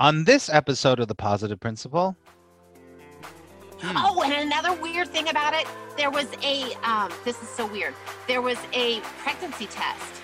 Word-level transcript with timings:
On 0.00 0.24
this 0.24 0.48
episode 0.48 0.98
of 0.98 1.08
The 1.08 1.14
Positive 1.14 1.60
Principle, 1.60 2.16
Hmm. 3.82 3.96
Oh, 3.96 4.22
and 4.22 4.32
another 4.32 4.74
weird 4.80 5.08
thing 5.08 5.28
about 5.28 5.54
it, 5.54 5.66
there 5.96 6.10
was 6.10 6.26
a, 6.42 6.74
um, 6.82 7.10
this 7.24 7.42
is 7.42 7.48
so 7.48 7.66
weird. 7.66 7.94
There 8.26 8.40
was 8.42 8.58
a 8.72 9.00
pregnancy 9.18 9.66
test. 9.66 10.22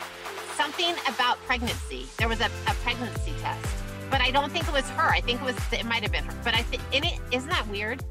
Something 0.57 0.95
about 1.09 1.37
pregnancy. 1.47 2.07
There 2.19 2.29
was 2.29 2.41
a, 2.41 2.47
a 2.67 2.75
pregnancy 2.83 3.33
test. 3.41 3.67
But 4.11 4.21
I 4.23 4.31
don't 4.31 4.51
think 4.51 4.67
it 4.67 4.73
was 4.73 4.89
her. 4.91 5.09
I 5.11 5.21
think 5.21 5.41
it 5.41 5.45
was, 5.45 5.57
it 5.73 5.85
might 5.85 6.03
have 6.03 6.13
been 6.13 6.25
her. 6.25 6.35
But 6.43 6.55
I 6.55 6.63
think, 6.63 6.83
isn't 7.33 7.51
that 7.51 7.67
weird? 7.69 8.03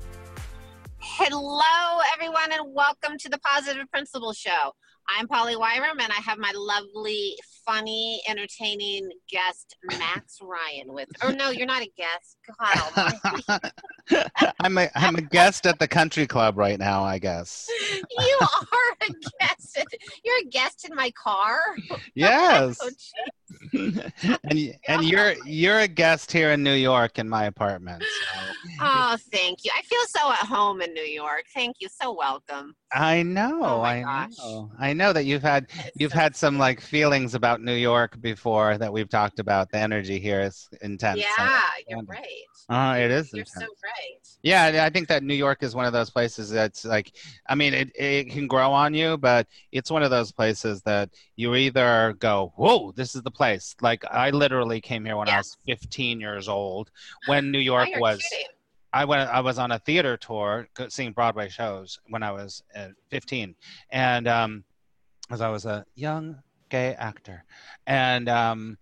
Hello, 1.00 2.00
everyone, 2.13 2.52
and 2.52 2.73
welcome 2.73 3.18
to 3.20 3.29
the 3.29 3.39
Positive 3.39 3.89
Principle 3.91 4.34
Show. 4.34 4.71
I'm 5.08 5.28
Polly 5.28 5.56
Wyram, 5.56 6.02
and 6.02 6.12
I 6.12 6.22
have 6.26 6.38
my 6.38 6.52
lovely, 6.56 7.36
funny, 7.66 8.22
entertaining 8.28 9.10
guest, 9.30 9.76
Max 9.84 10.40
Ryan, 10.42 10.94
with. 10.94 11.10
Oh 11.22 11.30
no, 11.30 11.50
you're 11.50 11.68
not 11.68 11.84
a 11.84 11.92
guest. 11.96 12.38
God 12.60 13.72
I'm 14.60 14.77
a 14.77 14.90
I'm 14.96 15.16
a 15.16 15.22
guest 15.22 15.66
at 15.66 15.80
the 15.80 15.88
country 15.88 16.27
club 16.27 16.58
right 16.58 16.80
now. 16.80 17.04
I 17.04 17.20
guess. 17.20 17.68
you 17.70 18.40
are 18.41 19.08
a 19.08 19.12
guest. 19.40 19.86
You're 20.23 20.40
a 20.41 20.49
guest 20.49 20.88
in 20.90 20.96
my 20.96 21.12
car. 21.12 21.60
Yes. 22.16 22.80
oh, 22.82 23.98
and 24.44 24.74
and 24.88 25.04
you're 25.04 25.35
you're 25.46 25.80
a 25.80 25.88
guest 25.88 26.32
here 26.32 26.52
in 26.52 26.63
New 26.63 26.74
York 26.74 27.20
in 27.20 27.30
my 27.30 27.46
apartment. 27.46 28.04
So. 28.04 28.40
Oh, 28.82 29.18
thank 29.32 29.63
you. 29.63 29.72
I 29.76 29.82
feel 29.84 30.02
so 30.08 30.32
at 30.32 30.40
home 30.40 30.82
in 30.82 30.94
New 30.94 31.04
York. 31.04 31.46
Thank 31.54 31.77
you. 31.80 31.88
So 31.90 32.13
welcome. 32.13 32.76
I 32.94 33.24
know. 33.24 33.60
Oh 33.63 33.82
I 33.82 34.02
gosh. 34.02 34.38
know. 34.38 34.72
I 34.80 34.94
know 34.98 35.13
that 35.13 35.26
you've 35.26 35.44
had 35.44 35.67
you've 35.95 36.12
had 36.12 36.35
some 36.35 36.58
like 36.58 36.81
feelings 36.81 37.35
about 37.35 37.62
New 37.62 37.76
York 37.76 38.20
before 38.22 38.77
that 38.77 38.91
we've 38.91 39.09
talked 39.09 39.40
about. 39.40 39.71
The 39.71 39.77
energy 39.77 40.20
here 40.20 40.41
is 40.41 40.68
intense. 40.81 41.21
Yeah, 41.21 41.62
you're 41.88 42.04
right. 42.04 42.45
Uh, 42.68 42.95
it 42.98 43.12
is. 43.12 43.31
You're 43.31 43.41
intense. 43.41 43.54
so 43.54 43.68
right. 43.84 44.26
Yeah, 44.45 44.85
I 44.85 44.90
think 44.90 45.07
that 45.07 45.23
New 45.23 45.34
York 45.34 45.63
is 45.63 45.73
one 45.73 45.85
of 45.85 45.93
those 45.93 46.12
places 46.12 46.51
that's 46.51 46.85
like, 46.85 47.12
I 47.48 47.55
mean, 47.55 47.73
it, 47.73 47.91
it 47.96 48.29
can 48.29 48.46
grow 48.46 48.71
on 48.71 48.93
you, 48.93 49.18
but 49.18 49.48
it's 49.71 49.90
one 49.90 50.04
of 50.04 50.12
those 50.12 50.32
places 50.32 50.84
that 50.84 51.10
you 51.35 51.55
either 51.55 52.16
go, 52.20 52.54
whoa, 52.55 52.91
this 52.91 53.16
is 53.16 53.23
the 53.23 53.32
place. 53.32 53.76
Like, 53.82 54.04
I 54.05 54.29
literally 54.29 54.82
came 54.82 55.04
here 55.04 55.18
when 55.18 55.27
yeah. 55.27 55.35
I 55.35 55.38
was 55.38 55.57
15 55.66 56.20
years 56.20 56.48
old, 56.48 56.91
when 57.26 57.49
New 57.49 57.60
York 57.60 57.90
was. 57.98 58.23
Kidding. 58.32 58.46
I 58.93 59.04
went. 59.04 59.29
I 59.29 59.41
was 59.41 59.60
on 59.60 59.71
a 59.73 59.79
theater 59.79 60.16
tour, 60.16 60.70
seeing 60.88 61.12
Broadway 61.12 61.49
shows 61.49 61.99
when 62.07 62.23
I 62.23 62.32
was 62.32 62.63
uh, 62.73 62.90
15, 63.10 63.54
and 63.90 64.25
um, 64.25 64.63
as 65.29 65.41
I 65.41 65.50
was 65.50 65.66
a 65.66 65.85
young 65.95 66.41
gay 66.69 66.94
actor, 66.95 67.44
and 67.88 68.29
um, 68.29 68.78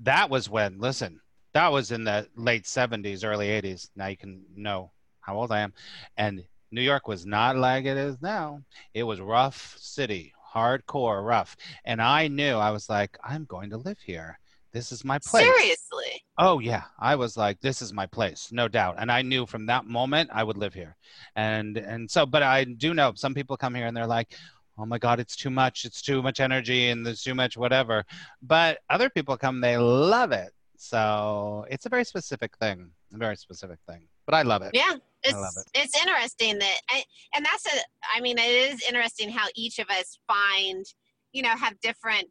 that 0.00 0.30
was 0.30 0.48
when. 0.48 0.78
Listen, 0.78 1.20
that 1.54 1.72
was 1.72 1.92
in 1.92 2.04
the 2.04 2.28
late 2.36 2.64
70s, 2.64 3.24
early 3.24 3.48
80s. 3.48 3.90
Now 3.96 4.06
you 4.06 4.16
can 4.16 4.42
know 4.54 4.92
how 5.20 5.36
old 5.36 5.52
I 5.52 5.60
am, 5.60 5.72
and 6.16 6.44
New 6.70 6.82
York 6.82 7.08
was 7.08 7.26
not 7.26 7.56
like 7.56 7.84
it 7.84 7.96
is 7.96 8.20
now. 8.20 8.62
It 8.94 9.02
was 9.02 9.20
rough 9.20 9.76
city, 9.78 10.32
hardcore, 10.54 11.24
rough, 11.24 11.56
and 11.84 12.00
I 12.00 12.28
knew 12.28 12.56
I 12.56 12.70
was 12.70 12.88
like, 12.88 13.18
I'm 13.22 13.44
going 13.44 13.70
to 13.70 13.78
live 13.78 13.98
here 13.98 14.38
this 14.72 14.92
is 14.92 15.04
my 15.04 15.18
place. 15.18 15.44
Seriously? 15.44 16.22
Oh 16.36 16.58
yeah, 16.58 16.84
I 16.98 17.16
was 17.16 17.36
like, 17.36 17.60
this 17.60 17.82
is 17.82 17.92
my 17.92 18.06
place, 18.06 18.50
no 18.52 18.68
doubt. 18.68 18.96
And 18.98 19.10
I 19.10 19.22
knew 19.22 19.46
from 19.46 19.66
that 19.66 19.86
moment 19.86 20.30
I 20.32 20.44
would 20.44 20.56
live 20.56 20.74
here. 20.74 20.96
And 21.36 21.76
and 21.76 22.10
so, 22.10 22.26
but 22.26 22.42
I 22.42 22.64
do 22.64 22.94
know 22.94 23.12
some 23.16 23.34
people 23.34 23.56
come 23.56 23.74
here 23.74 23.86
and 23.86 23.96
they're 23.96 24.06
like, 24.06 24.34
oh 24.78 24.86
my 24.86 24.98
god, 24.98 25.20
it's 25.20 25.36
too 25.36 25.50
much, 25.50 25.84
it's 25.84 26.00
too 26.00 26.22
much 26.22 26.40
energy, 26.40 26.88
and 26.88 27.04
there's 27.04 27.22
too 27.22 27.34
much 27.34 27.56
whatever. 27.56 28.04
But 28.42 28.78
other 28.90 29.10
people 29.10 29.36
come, 29.36 29.60
they 29.60 29.76
love 29.76 30.32
it. 30.32 30.52
So 30.76 31.66
it's 31.70 31.86
a 31.86 31.88
very 31.88 32.04
specific 32.04 32.56
thing, 32.58 32.90
a 33.12 33.18
very 33.18 33.36
specific 33.36 33.78
thing. 33.88 34.06
But 34.26 34.34
I 34.34 34.42
love 34.42 34.62
it. 34.62 34.70
Yeah, 34.74 34.94
it's 35.22 35.56
it. 35.56 35.70
it's 35.74 36.00
interesting 36.00 36.58
that, 36.58 36.80
I, 36.90 37.02
and 37.34 37.44
that's 37.44 37.66
a. 37.66 37.78
I 38.14 38.20
mean, 38.20 38.38
it 38.38 38.72
is 38.72 38.82
interesting 38.86 39.30
how 39.30 39.46
each 39.56 39.78
of 39.78 39.88
us 39.90 40.18
find, 40.28 40.84
you 41.32 41.42
know, 41.42 41.56
have 41.56 41.80
different 41.80 42.26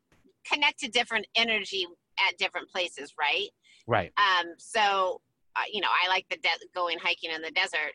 connect 0.50 0.80
to 0.80 0.90
different 0.90 1.28
energy 1.36 1.86
at 2.28 2.38
different 2.38 2.69
places, 2.69 3.13
right? 3.19 3.50
Right. 3.86 4.12
Um, 4.18 4.53
so, 4.57 5.22
uh, 5.56 5.63
you 5.72 5.81
know, 5.81 5.90
I 5.90 6.07
like 6.07 6.25
the 6.30 6.38
de- 6.38 6.68
going 6.74 6.97
hiking 7.00 7.31
in 7.31 7.41
the 7.41 7.52
desert. 7.52 7.94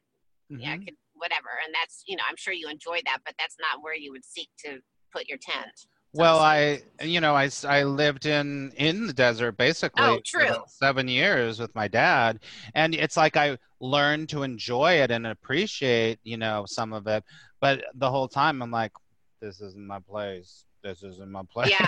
Mm-hmm. 0.50 0.60
Yeah, 0.60 0.76
could 0.76 0.94
whatever, 1.22 1.48
and 1.64 1.74
that's 1.74 2.02
you 2.06 2.16
know, 2.16 2.24
I'm 2.28 2.36
sure 2.36 2.52
you 2.52 2.68
enjoy 2.68 3.00
that, 3.06 3.18
but 3.24 3.34
that's 3.38 3.56
not 3.60 3.82
where 3.82 3.94
you 3.94 4.12
would 4.12 4.24
seek 4.24 4.48
to 4.64 4.78
put 5.12 5.28
your 5.28 5.38
tent. 5.38 5.72
Well, 6.14 6.40
I, 6.40 6.82
you 7.02 7.22
know, 7.22 7.34
I, 7.34 7.48
I 7.66 7.84
lived 7.84 8.26
in 8.26 8.72
in 8.76 9.06
the 9.06 9.14
desert 9.14 9.56
basically 9.56 10.04
oh, 10.04 10.20
true. 10.26 10.56
seven 10.66 11.08
years 11.08 11.58
with 11.58 11.74
my 11.74 11.88
dad, 11.88 12.40
and 12.74 12.94
it's 12.94 13.16
like 13.16 13.36
I 13.36 13.56
learned 13.80 14.28
to 14.30 14.42
enjoy 14.42 14.94
it 14.94 15.10
and 15.10 15.26
appreciate, 15.26 16.18
you 16.22 16.36
know, 16.36 16.64
some 16.66 16.92
of 16.92 17.06
it. 17.06 17.24
But 17.60 17.84
the 17.94 18.10
whole 18.10 18.28
time, 18.28 18.60
I'm 18.60 18.70
like, 18.70 18.92
this 19.40 19.60
isn't 19.60 19.86
my 19.86 20.00
place 20.00 20.64
this 20.82 21.02
isn't 21.02 21.30
my 21.30 21.42
place. 21.52 21.70
Yeah. 21.70 21.86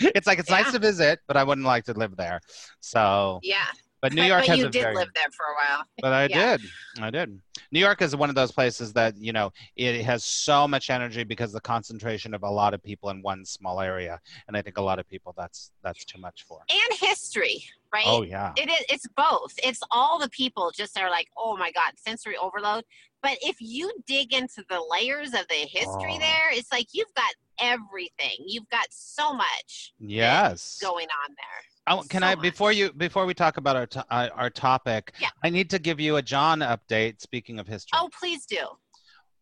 it's 0.00 0.26
like 0.26 0.38
it's 0.38 0.50
yeah. 0.50 0.62
nice 0.62 0.72
to 0.72 0.78
visit, 0.78 1.20
but 1.26 1.36
I 1.36 1.44
wouldn't 1.44 1.66
like 1.66 1.84
to 1.84 1.94
live 1.94 2.16
there. 2.16 2.40
So 2.80 3.40
yeah. 3.42 3.66
But 4.00 4.12
New 4.12 4.22
York 4.22 4.42
but 4.42 4.48
has 4.48 4.58
you 4.58 4.66
a 4.66 4.70
did 4.70 4.82
very, 4.82 4.94
live 4.94 5.08
there 5.14 5.30
for 5.32 5.44
a 5.44 5.54
while. 5.54 5.84
But 6.00 6.12
I 6.12 6.26
yeah. 6.30 6.56
did. 6.56 6.70
I 7.00 7.10
did. 7.10 7.40
New 7.72 7.80
York 7.80 8.00
is 8.00 8.14
one 8.14 8.28
of 8.28 8.36
those 8.36 8.52
places 8.52 8.92
that, 8.92 9.16
you 9.16 9.32
know, 9.32 9.52
it 9.76 10.02
has 10.04 10.24
so 10.24 10.68
much 10.68 10.90
energy 10.90 11.24
because 11.24 11.52
the 11.52 11.60
concentration 11.60 12.32
of 12.32 12.42
a 12.44 12.50
lot 12.50 12.74
of 12.74 12.82
people 12.82 13.10
in 13.10 13.20
one 13.22 13.44
small 13.44 13.80
area. 13.80 14.20
And 14.46 14.56
I 14.56 14.62
think 14.62 14.78
a 14.78 14.82
lot 14.82 14.98
of 14.98 15.08
people 15.08 15.34
that's 15.36 15.72
that's 15.82 16.04
too 16.04 16.20
much 16.20 16.44
for. 16.46 16.60
And 16.70 16.98
history, 17.00 17.64
right? 17.92 18.04
Oh 18.06 18.22
yeah. 18.22 18.52
It 18.56 18.68
is 18.68 18.84
it's 18.88 19.06
both. 19.16 19.54
It's 19.62 19.80
all 19.90 20.18
the 20.18 20.28
people 20.30 20.72
just 20.74 20.98
are 20.98 21.10
like, 21.10 21.28
oh 21.36 21.56
my 21.56 21.70
God, 21.72 21.92
sensory 21.96 22.36
overload. 22.36 22.84
But 23.22 23.38
if 23.42 23.56
you 23.60 23.92
dig 24.06 24.32
into 24.32 24.64
the 24.68 24.80
layers 24.90 25.34
of 25.34 25.46
the 25.48 25.66
history 25.66 26.14
oh. 26.14 26.18
there, 26.18 26.52
it's 26.52 26.70
like 26.70 26.88
you've 26.92 27.12
got 27.14 27.34
everything. 27.60 28.36
You've 28.46 28.68
got 28.70 28.86
so 28.90 29.32
much 29.32 29.92
yes 29.98 30.78
going 30.80 31.08
on 31.26 31.34
there. 31.36 31.96
Oh, 31.98 32.04
can 32.08 32.20
so 32.20 32.28
I 32.28 32.34
before 32.34 32.72
you 32.72 32.92
before 32.92 33.24
we 33.26 33.34
talk 33.34 33.56
about 33.56 33.76
our 33.76 33.86
to, 33.86 34.04
uh, 34.10 34.28
our 34.34 34.50
topic? 34.50 35.14
Yeah. 35.20 35.28
I 35.42 35.50
need 35.50 35.70
to 35.70 35.78
give 35.78 35.98
you 35.98 36.16
a 36.16 36.22
John 36.22 36.60
update. 36.60 37.20
Speaking 37.20 37.58
of 37.58 37.66
history. 37.66 37.98
Oh, 37.98 38.08
please 38.18 38.44
do. 38.44 38.58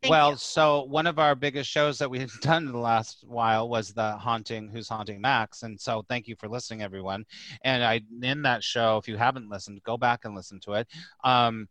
Thank 0.03 0.11
well, 0.11 0.33
you. 0.33 0.37
so 0.37 0.85
one 0.85 1.07
of 1.07 1.19
our 1.19 1.35
biggest 1.35 1.71
shows 1.71 1.99
that 1.99 2.11
we've 2.11 2.33
done 2.41 2.67
in 2.67 2.73
the 2.73 2.79
last 2.79 3.25
while 3.27 3.69
was 3.69 3.93
the 3.93 4.13
haunting 4.13 4.69
who's 4.69 4.89
haunting 4.89 5.21
Max, 5.21 5.63
and 5.63 5.81
so 5.81 6.05
thank 6.09 6.29
you 6.29 6.37
for 6.37 6.49
listening, 6.49 6.83
everyone. 6.83 7.25
And 7.63 7.83
I 7.83 8.03
in 8.23 8.43
that 8.43 8.63
show, 8.63 8.99
if 8.99 9.09
you 9.09 9.17
haven't 9.17 9.49
listened, 9.49 9.83
go 9.85 9.97
back 9.97 10.25
and 10.25 10.35
listen 10.35 10.61
to 10.61 10.75
it. 10.75 10.89
Um, 11.25 11.69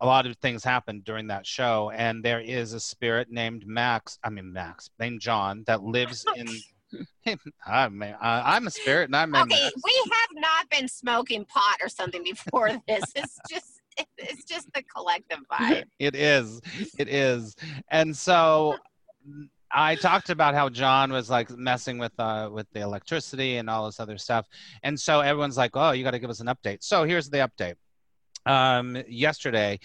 a 0.00 0.06
lot 0.06 0.26
of 0.26 0.36
things 0.36 0.64
happened 0.64 1.04
during 1.04 1.26
that 1.26 1.46
show, 1.46 1.90
and 1.90 2.24
there 2.24 2.40
is 2.40 2.72
a 2.72 2.80
spirit 2.80 3.28
named 3.30 3.64
Max. 3.66 4.18
I 4.24 4.30
mean 4.30 4.52
Max, 4.52 4.90
named 4.98 5.20
John, 5.20 5.64
that 5.66 5.82
lives 5.82 6.24
in. 6.36 6.48
I'm, 7.66 8.02
I'm 8.20 8.66
a 8.66 8.70
spirit, 8.70 9.04
and 9.10 9.16
I'm. 9.16 9.34
Okay, 9.34 9.70
we 9.84 10.02
have 10.12 10.28
not 10.32 10.68
been 10.70 10.88
smoking 10.88 11.44
pot 11.44 11.78
or 11.82 11.88
something 11.88 12.24
before 12.24 12.70
this. 12.88 13.04
It's 13.14 13.38
just, 13.48 13.79
it's 14.18 14.44
just 14.44 14.68
the 14.74 14.82
collective 14.82 15.40
vibe. 15.52 15.84
it 15.98 16.14
is, 16.14 16.60
it 16.98 17.08
is, 17.08 17.56
and 17.90 18.16
so. 18.16 18.76
I 19.72 19.94
talked 19.94 20.30
about 20.30 20.54
how 20.54 20.68
John 20.68 21.12
was 21.12 21.30
like 21.30 21.48
messing 21.50 21.98
with 21.98 22.10
uh, 22.18 22.48
with 22.52 22.66
the 22.72 22.80
electricity 22.80 23.58
and 23.58 23.70
all 23.70 23.86
this 23.86 24.00
other 24.00 24.18
stuff, 24.18 24.48
and 24.82 24.98
so 24.98 25.20
everyone's 25.20 25.56
like, 25.56 25.70
"Oh, 25.74 25.92
you 25.92 26.02
got 26.02 26.10
to 26.10 26.18
give 26.18 26.30
us 26.30 26.40
an 26.40 26.48
update." 26.48 26.78
So 26.80 27.04
here's 27.04 27.30
the 27.30 27.48
update 27.48 27.76
um, 28.46 28.96
yesterday. 29.08 29.78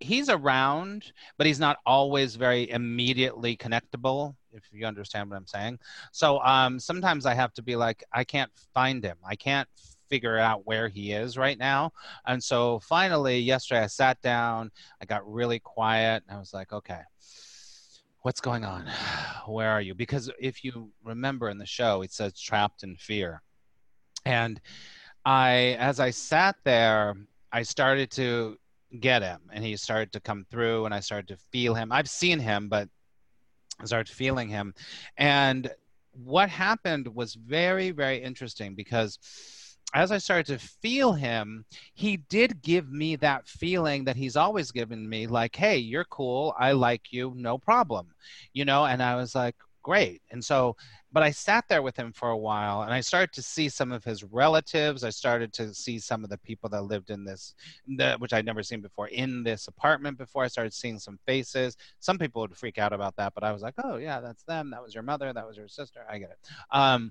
He's 0.00 0.28
around, 0.28 1.12
but 1.36 1.46
he's 1.46 1.58
not 1.58 1.78
always 1.84 2.36
very 2.36 2.70
immediately 2.70 3.56
connectable, 3.56 4.36
if 4.52 4.62
you 4.72 4.86
understand 4.86 5.30
what 5.30 5.36
I'm 5.36 5.46
saying. 5.46 5.78
So 6.12 6.40
um, 6.40 6.78
sometimes 6.78 7.26
I 7.26 7.34
have 7.34 7.52
to 7.54 7.62
be 7.62 7.74
like, 7.74 8.04
I 8.12 8.22
can't 8.22 8.50
find 8.72 9.04
him. 9.04 9.16
I 9.24 9.34
can't 9.34 9.68
figure 10.08 10.38
out 10.38 10.66
where 10.66 10.88
he 10.88 11.12
is 11.12 11.36
right 11.36 11.58
now. 11.58 11.92
And 12.26 12.42
so 12.42 12.80
finally, 12.80 13.38
yesterday, 13.38 13.82
I 13.82 13.86
sat 13.86 14.20
down, 14.22 14.70
I 15.00 15.04
got 15.04 15.30
really 15.30 15.58
quiet, 15.58 16.22
and 16.26 16.36
I 16.36 16.40
was 16.40 16.52
like, 16.52 16.72
okay, 16.72 17.00
what's 18.22 18.40
going 18.40 18.64
on? 18.64 18.86
Where 19.46 19.70
are 19.70 19.80
you? 19.80 19.94
Because 19.94 20.30
if 20.40 20.64
you 20.64 20.90
remember 21.04 21.48
in 21.48 21.58
the 21.58 21.66
show, 21.66 22.02
it 22.02 22.12
says 22.12 22.38
trapped 22.38 22.82
in 22.82 22.96
fear. 22.96 23.42
And 24.24 24.60
I, 25.24 25.76
as 25.78 26.00
I 26.00 26.10
sat 26.10 26.56
there, 26.64 27.14
I 27.52 27.62
started 27.62 28.10
to 28.12 28.56
get 29.00 29.22
him, 29.22 29.40
and 29.52 29.64
he 29.64 29.76
started 29.76 30.12
to 30.12 30.20
come 30.20 30.46
through, 30.50 30.84
and 30.84 30.94
I 30.94 31.00
started 31.00 31.28
to 31.28 31.36
feel 31.52 31.74
him. 31.74 31.92
I've 31.92 32.08
seen 32.08 32.38
him, 32.38 32.68
but 32.68 32.88
I 33.80 33.84
started 33.84 34.12
feeling 34.12 34.48
him, 34.48 34.74
and 35.16 35.70
what 36.24 36.48
happened 36.48 37.14
was 37.14 37.34
very, 37.34 37.90
very 37.90 38.18
interesting 38.22 38.74
because 38.74 39.18
as 39.94 40.12
I 40.12 40.18
started 40.18 40.46
to 40.46 40.58
feel 40.58 41.12
him, 41.12 41.64
he 41.94 42.18
did 42.18 42.60
give 42.62 42.90
me 42.92 43.16
that 43.16 43.48
feeling 43.48 44.04
that 44.04 44.16
he's 44.16 44.36
always 44.36 44.70
given 44.70 45.08
me 45.08 45.26
like, 45.26 45.56
hey, 45.56 45.78
you're 45.78 46.04
cool. 46.04 46.54
I 46.58 46.72
like 46.72 47.12
you. 47.12 47.32
No 47.36 47.56
problem. 47.58 48.08
You 48.52 48.64
know, 48.64 48.84
and 48.84 49.02
I 49.02 49.16
was 49.16 49.34
like, 49.34 49.56
great. 49.82 50.20
And 50.30 50.44
so, 50.44 50.76
but 51.10 51.22
I 51.22 51.30
sat 51.30 51.64
there 51.68 51.80
with 51.80 51.96
him 51.96 52.12
for 52.12 52.28
a 52.28 52.36
while 52.36 52.82
and 52.82 52.92
I 52.92 53.00
started 53.00 53.32
to 53.32 53.42
see 53.42 53.70
some 53.70 53.90
of 53.90 54.04
his 54.04 54.22
relatives. 54.22 55.04
I 55.04 55.08
started 55.08 55.54
to 55.54 55.72
see 55.72 55.98
some 55.98 56.22
of 56.22 56.28
the 56.28 56.36
people 56.36 56.68
that 56.68 56.82
lived 56.82 57.08
in 57.08 57.24
this, 57.24 57.54
which 58.18 58.34
I'd 58.34 58.44
never 58.44 58.62
seen 58.62 58.82
before, 58.82 59.08
in 59.08 59.42
this 59.42 59.68
apartment 59.68 60.18
before. 60.18 60.44
I 60.44 60.48
started 60.48 60.74
seeing 60.74 60.98
some 60.98 61.18
faces. 61.24 61.78
Some 62.00 62.18
people 62.18 62.42
would 62.42 62.54
freak 62.54 62.76
out 62.76 62.92
about 62.92 63.16
that, 63.16 63.32
but 63.34 63.42
I 63.42 63.52
was 63.52 63.62
like, 63.62 63.74
oh, 63.82 63.96
yeah, 63.96 64.20
that's 64.20 64.42
them. 64.42 64.70
That 64.70 64.82
was 64.82 64.92
your 64.92 65.02
mother. 65.02 65.32
That 65.32 65.46
was 65.46 65.56
your 65.56 65.68
sister. 65.68 66.04
I 66.10 66.18
get 66.18 66.30
it. 66.30 66.38
Um, 66.70 67.10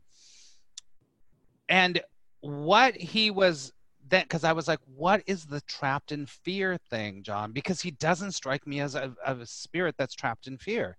and 1.68 2.00
what 2.42 2.96
he 2.96 3.32
was 3.32 3.74
then 4.10 4.24
because 4.24 4.44
I 4.44 4.54
was 4.54 4.68
like, 4.68 4.80
what 4.86 5.22
is 5.28 5.46
the 5.46 5.62
trapped 5.62 6.12
in 6.12 6.26
fear 6.26 6.78
thing, 6.90 7.24
John? 7.24 7.52
Because 7.52 7.82
he 7.82 7.92
doesn't 7.92 8.32
strike 8.32 8.66
me 8.66 8.80
as 8.80 8.96
a, 8.96 9.14
a 9.26 9.46
spirit 9.46 9.96
that's 9.98 10.16
trapped 10.16 10.48
in 10.48 10.58
fear. 10.58 10.98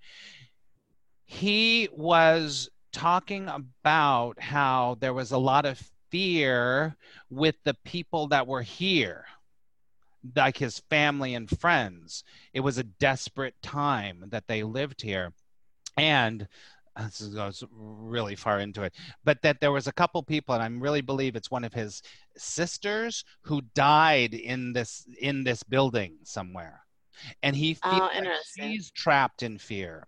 He 1.25 1.89
was 1.93 2.69
talking 2.93 3.49
about 3.49 4.41
how 4.41 4.97
there 5.01 5.15
was 5.15 5.33
a 5.33 5.39
lot 5.39 5.67
of 5.67 5.83
fear 6.11 6.97
with 7.31 7.55
the 7.65 7.75
people 7.85 8.29
that 8.29 8.47
were 8.47 8.63
here 8.63 9.25
like 10.35 10.57
his 10.57 10.81
family 10.91 11.35
and 11.35 11.49
friends 11.61 12.25
it 12.53 12.61
was 12.61 12.79
a 12.79 12.83
desperate 12.83 13.55
time 13.63 14.25
that 14.29 14.47
they 14.49 14.63
lived 14.63 15.01
here 15.03 15.33
and 15.97 16.49
this 16.99 17.21
goes 17.29 17.63
really 17.71 18.35
far 18.37 18.61
into 18.61 18.83
it, 18.83 18.95
but 19.25 19.43
that 19.43 19.61
there 19.61 19.73
was 19.73 19.87
a 19.87 19.93
couple 19.93 20.23
people, 20.23 20.55
and 20.55 20.63
I 20.63 20.67
really 20.81 21.01
believe 21.01 21.37
it's 21.37 21.51
one 21.51 21.65
of 21.65 21.73
his 21.73 22.03
sisters 22.37 23.25
who 23.43 23.63
died 23.75 24.35
in 24.35 24.73
this 24.73 25.07
in 25.21 25.45
this 25.45 25.63
building 25.63 26.19
somewhere, 26.25 26.83
and 27.43 27.57
he 27.57 27.75
feels 27.75 28.03
Oh, 28.05 28.11
like 28.15 28.33
she's 28.57 28.91
trapped 28.91 29.43
in 29.43 29.59
fear. 29.59 30.07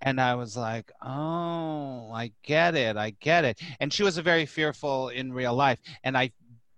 And 0.00 0.20
I 0.20 0.34
was 0.34 0.56
like, 0.56 0.92
oh, 1.02 2.10
I 2.12 2.32
get 2.42 2.74
it, 2.74 2.96
I 2.96 3.10
get 3.20 3.44
it. 3.44 3.60
And 3.80 3.92
she 3.92 4.02
was 4.02 4.16
a 4.18 4.22
very 4.22 4.46
fearful 4.46 5.08
in 5.08 5.32
real 5.32 5.54
life, 5.54 5.80
and 6.04 6.16
I 6.16 6.32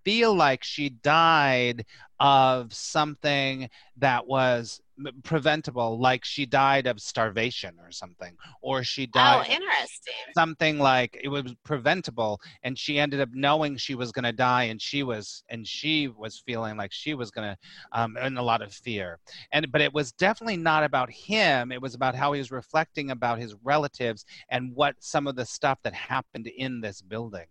feel 0.04 0.34
like 0.34 0.64
she 0.64 0.88
died 0.90 1.84
of 2.20 2.72
something 2.74 3.68
that 3.96 4.26
was 4.26 4.80
preventable 5.22 5.98
like 6.00 6.24
she 6.24 6.44
died 6.46 6.86
of 6.86 7.00
starvation 7.00 7.76
or 7.80 7.90
something 7.92 8.36
or 8.62 8.82
she 8.82 9.06
Oh, 9.14 9.42
died 9.42 9.48
of 9.48 9.58
interesting. 9.62 10.14
something 10.36 10.78
like 10.78 11.18
it 11.22 11.28
was 11.28 11.54
preventable 11.64 12.40
and 12.62 12.78
she 12.78 12.98
ended 12.98 13.20
up 13.20 13.28
knowing 13.32 13.76
she 13.76 13.94
was 13.94 14.12
going 14.12 14.24
to 14.24 14.32
die 14.32 14.64
and 14.64 14.80
she 14.80 15.02
was 15.02 15.42
and 15.48 15.66
she 15.66 16.08
was 16.08 16.38
feeling 16.38 16.76
like 16.76 16.92
she 16.92 17.14
was 17.14 17.30
going 17.30 17.48
to 17.48 17.56
um 17.92 18.16
in 18.18 18.36
a 18.36 18.42
lot 18.42 18.62
of 18.62 18.72
fear. 18.72 19.18
And 19.52 19.70
but 19.72 19.80
it 19.80 19.92
was 19.92 20.12
definitely 20.12 20.56
not 20.56 20.84
about 20.84 21.10
him. 21.10 21.72
It 21.72 21.80
was 21.82 21.94
about 21.94 22.14
how 22.14 22.32
he 22.32 22.38
was 22.40 22.50
reflecting 22.50 23.10
about 23.10 23.38
his 23.38 23.54
relatives 23.62 24.24
and 24.50 24.74
what 24.74 24.96
some 25.00 25.26
of 25.26 25.36
the 25.36 25.46
stuff 25.46 25.78
that 25.84 25.94
happened 25.94 26.46
in 26.48 26.80
this 26.80 27.00
building 27.02 27.46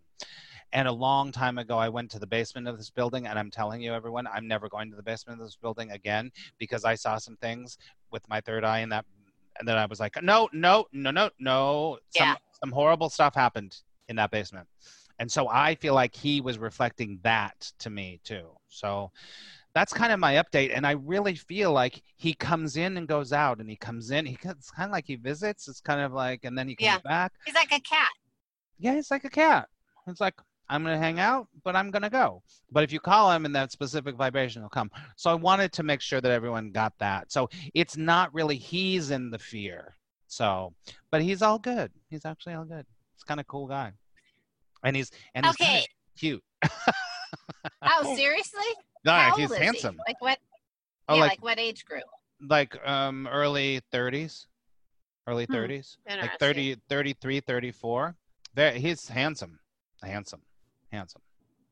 and 0.74 0.88
a 0.88 0.92
long 0.92 1.32
time 1.32 1.58
ago, 1.58 1.78
I 1.78 1.90
went 1.90 2.12
to 2.12 2.20
the 2.20 2.28
basement 2.28 2.68
of 2.68 2.78
this 2.78 2.90
building, 2.90 3.28
and 3.28 3.40
I'm 3.40 3.50
telling 3.52 3.82
you, 3.82 3.94
everyone, 3.94 4.28
I'm 4.28 4.48
never 4.48 4.68
going 4.68 4.90
to 4.92 4.96
the 4.98 5.04
basement 5.04 5.40
of 5.40 5.48
this 5.48 5.56
building 5.56 5.92
again 5.92 6.32
because 6.58 6.84
I 6.86 6.96
saw 6.96 7.18
some 7.18 7.38
things 7.38 7.78
with 8.12 8.28
my 8.30 8.42
third 8.42 8.64
eye 8.64 8.80
in 8.80 8.90
that, 8.90 9.06
and 9.60 9.68
then 9.68 9.78
I 9.78 9.86
was 9.86 10.00
like, 10.00 10.22
no, 10.22 10.50
no, 10.54 10.86
no, 10.92 11.12
no, 11.12 11.30
no. 11.40 11.98
Some, 12.10 12.28
Yeah. 12.28 12.36
some 12.60 12.72
horrible 12.72 13.10
stuff 13.10 13.34
happened 13.34 13.78
in 14.10 14.16
that 14.18 14.32
basement, 14.32 14.68
and 15.20 15.32
so 15.32 15.48
I 15.50 15.76
feel 15.76 15.94
like 15.94 16.14
he 16.16 16.42
was 16.42 16.58
reflecting 16.60 17.20
that 17.24 17.72
to 17.80 17.90
me 17.90 18.20
too. 18.24 18.50
So 18.68 19.12
that's 19.74 19.94
kind 19.94 20.12
of 20.12 20.20
my 20.20 20.36
update, 20.36 20.72
and 20.76 20.86
I 20.86 20.92
really 20.92 21.36
feel 21.36 21.72
like 21.72 22.02
he 22.16 22.34
comes 22.34 22.78
in 22.78 22.98
and 22.98 23.08
goes 23.08 23.32
out, 23.32 23.60
and 23.60 23.70
he 23.70 23.76
comes 23.78 24.12
in. 24.12 24.26
He 24.26 24.38
it's 24.44 24.72
kind 24.72 24.90
of 24.90 24.92
like 24.92 25.06
he 25.08 25.16
visits. 25.16 25.68
It's 25.68 25.82
kind 25.82 26.02
of 26.02 26.14
like, 26.14 26.44
and 26.44 26.58
then 26.58 26.68
he 26.68 26.76
comes 26.76 26.88
Yeah. 26.88 27.00
back 27.04 27.32
He's 27.46 27.56
like 27.56 27.72
a 27.72 27.80
cat. 27.80 28.10
yeah, 28.80 28.96
he's 28.96 29.12
like 29.12 29.24
a 29.24 29.30
cat. 29.30 29.70
It's 30.08 30.22
like 30.22 30.36
I'm 30.70 30.84
gonna 30.84 30.98
hang 30.98 31.20
out, 31.20 31.48
but 31.64 31.76
I'm 31.76 31.92
gonna 31.92 32.10
go. 32.10 32.44
But 32.72 32.84
if 32.84 32.92
you 32.92 33.00
call 33.00 33.32
him 33.32 33.46
in 33.46 33.54
that 33.54 33.72
specific 33.72 34.16
vibration, 34.16 34.62
he'll 34.62 34.70
come. 34.70 34.92
So 35.16 35.30
I 35.30 35.34
wanted 35.34 35.72
to 35.74 35.84
make 35.84 36.02
sure 36.02 36.20
that 36.20 36.32
everyone 36.32 36.72
got 36.72 36.94
that. 37.00 37.32
So 37.32 37.50
it's 37.74 37.96
not 37.96 38.34
really 38.34 38.58
he's 38.58 39.12
in 39.12 39.30
the 39.30 39.40
fear. 39.40 39.96
So, 40.28 40.74
but 41.10 41.22
he's 41.22 41.42
all 41.42 41.58
good. 41.58 41.92
He's 42.10 42.26
actually 42.26 42.56
all 42.56 42.66
good. 42.66 42.86
He's 43.16 43.24
kind 43.24 43.40
of 43.40 43.48
cool 43.48 43.68
guy, 43.68 43.94
and 44.84 44.96
he's 44.96 45.10
and 45.34 45.46
he's 45.46 45.56
Okay. 45.56 45.86
cute. 46.18 46.44
Oh, 47.84 48.04
seriously? 48.16 48.62
No, 49.06 49.14
How 49.14 49.38
he's 49.38 49.52
is 49.52 49.58
he? 49.58 49.64
handsome. 49.64 49.98
Like 50.06 50.22
what? 50.22 50.38
Oh, 51.08 51.16
yeah, 51.16 51.22
like 51.22 51.30
like, 51.32 51.44
what 51.44 51.60
age 51.60 51.86
group? 51.86 52.04
like 52.50 52.76
um 52.86 53.28
early 53.32 53.80
30s, 53.94 54.48
early 55.28 55.46
Hmm. 55.46 55.54
30s, 55.56 55.98
like 56.08 56.16
Interesting. 56.22 56.40
30, 56.40 56.76
33, 56.90 57.40
34. 57.40 58.16
Very, 58.54 58.80
he's 58.80 59.08
handsome, 59.08 59.60
handsome, 60.04 60.42
handsome. 60.92 61.22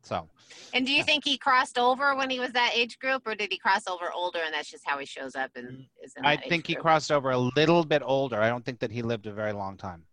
So. 0.04 0.30
And 0.74 0.86
do 0.86 0.92
you 0.92 1.04
think 1.04 1.24
he 1.26 1.38
crossed 1.38 1.78
over 1.80 2.16
when 2.16 2.30
he 2.30 2.40
was 2.40 2.52
that 2.52 2.72
age 2.76 3.00
group, 3.00 3.24
or 3.26 3.34
did 3.34 3.52
he 3.52 3.58
cross 3.58 3.88
over 3.88 4.12
older 4.14 4.40
and 4.46 4.54
that's 4.54 4.70
just 4.70 4.84
how 4.86 5.00
he 5.00 5.06
shows 5.06 5.36
up 5.36 5.50
and 5.56 5.68
mm, 5.68 5.86
is 6.04 6.14
in 6.16 6.26
I 6.26 6.38
think 6.38 6.68
he 6.68 6.74
group? 6.76 6.84
crossed 6.84 7.12
over 7.12 7.32
a 7.32 7.38
little 7.38 7.84
bit 7.84 8.04
older. 8.06 8.40
I 8.40 8.50
don't 8.50 8.64
think 8.64 8.80
that 8.80 8.92
he 8.92 9.02
lived 9.02 9.26
a 9.26 9.34
very 9.34 9.52
long 9.54 9.78
time. 9.78 10.06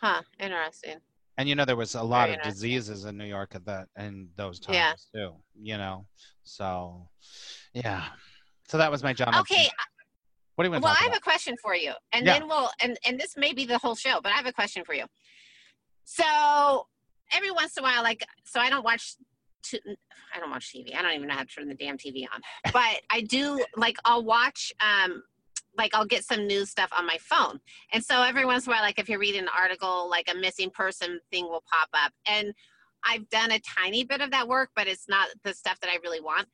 Huh. 0.00 0.22
Interesting. 0.40 0.96
And 1.38 1.48
you 1.48 1.54
know, 1.54 1.64
there 1.64 1.76
was 1.76 1.94
a 1.94 2.02
lot 2.02 2.28
Very 2.28 2.38
of 2.38 2.42
diseases 2.44 3.04
in 3.04 3.16
New 3.16 3.24
York 3.26 3.54
at 3.54 3.64
that 3.66 3.88
in 3.98 4.28
those 4.36 4.58
times 4.58 4.76
Yeah. 4.76 4.94
too. 5.14 5.34
You 5.60 5.76
know, 5.78 6.06
so 6.44 7.08
yeah. 7.74 8.04
So 8.68 8.78
that 8.78 8.90
was 8.90 9.02
my 9.02 9.12
John. 9.12 9.34
Okay. 9.40 9.68
What 10.54 10.64
do 10.64 10.68
you 10.68 10.70
want 10.72 10.82
to 10.82 10.86
Well, 10.86 10.92
I 10.94 11.02
have 11.04 11.08
about? 11.08 11.18
a 11.18 11.22
question 11.22 11.56
for 11.62 11.74
you, 11.74 11.92
and 12.12 12.26
Yeah. 12.26 12.38
then 12.38 12.48
we'll 12.48 12.70
and 12.82 12.98
and 13.06 13.18
this 13.18 13.36
may 13.36 13.52
be 13.52 13.64
the 13.66 13.78
whole 13.78 13.94
show, 13.94 14.20
but 14.22 14.32
I 14.32 14.36
have 14.36 14.46
a 14.46 14.52
question 14.52 14.84
for 14.84 14.94
you. 14.94 15.04
So 16.04 16.86
every 17.34 17.50
once 17.50 17.76
in 17.76 17.84
a 17.84 17.86
while, 17.86 18.02
like, 18.02 18.24
so 18.44 18.60
I 18.60 18.70
don't 18.70 18.84
watch. 18.84 19.16
T- 19.62 19.80
I 20.34 20.40
don't 20.40 20.50
watch 20.50 20.72
TV. 20.74 20.94
I 20.96 21.02
don't 21.02 21.12
even 21.12 21.28
know 21.28 21.34
how 21.34 21.42
to 21.42 21.46
turn 21.46 21.68
the 21.68 21.74
damn 21.74 21.96
TV 21.96 22.24
on. 22.32 22.40
But 22.72 23.00
I 23.10 23.20
do 23.20 23.64
like 23.76 23.96
I'll 24.04 24.24
watch. 24.24 24.72
um 24.80 25.22
like 25.78 25.94
I'll 25.94 26.04
get 26.06 26.24
some 26.24 26.46
news 26.46 26.70
stuff 26.70 26.90
on 26.96 27.06
my 27.06 27.18
phone. 27.20 27.58
And 27.92 28.04
so 28.04 28.22
every 28.22 28.44
once 28.44 28.66
in 28.66 28.72
a 28.72 28.76
while, 28.76 28.82
like 28.82 28.98
if 28.98 29.08
you're 29.08 29.18
reading 29.18 29.42
an 29.42 29.48
article, 29.56 30.08
like 30.10 30.28
a 30.30 30.36
missing 30.36 30.70
person 30.70 31.18
thing 31.30 31.44
will 31.44 31.62
pop 31.70 31.88
up. 31.94 32.12
And 32.26 32.52
I've 33.04 33.28
done 33.30 33.52
a 33.52 33.60
tiny 33.60 34.04
bit 34.04 34.20
of 34.20 34.30
that 34.32 34.46
work, 34.48 34.70
but 34.76 34.86
it's 34.86 35.08
not 35.08 35.28
the 35.44 35.54
stuff 35.54 35.80
that 35.80 35.90
I 35.90 35.98
really 36.02 36.20
want 36.20 36.46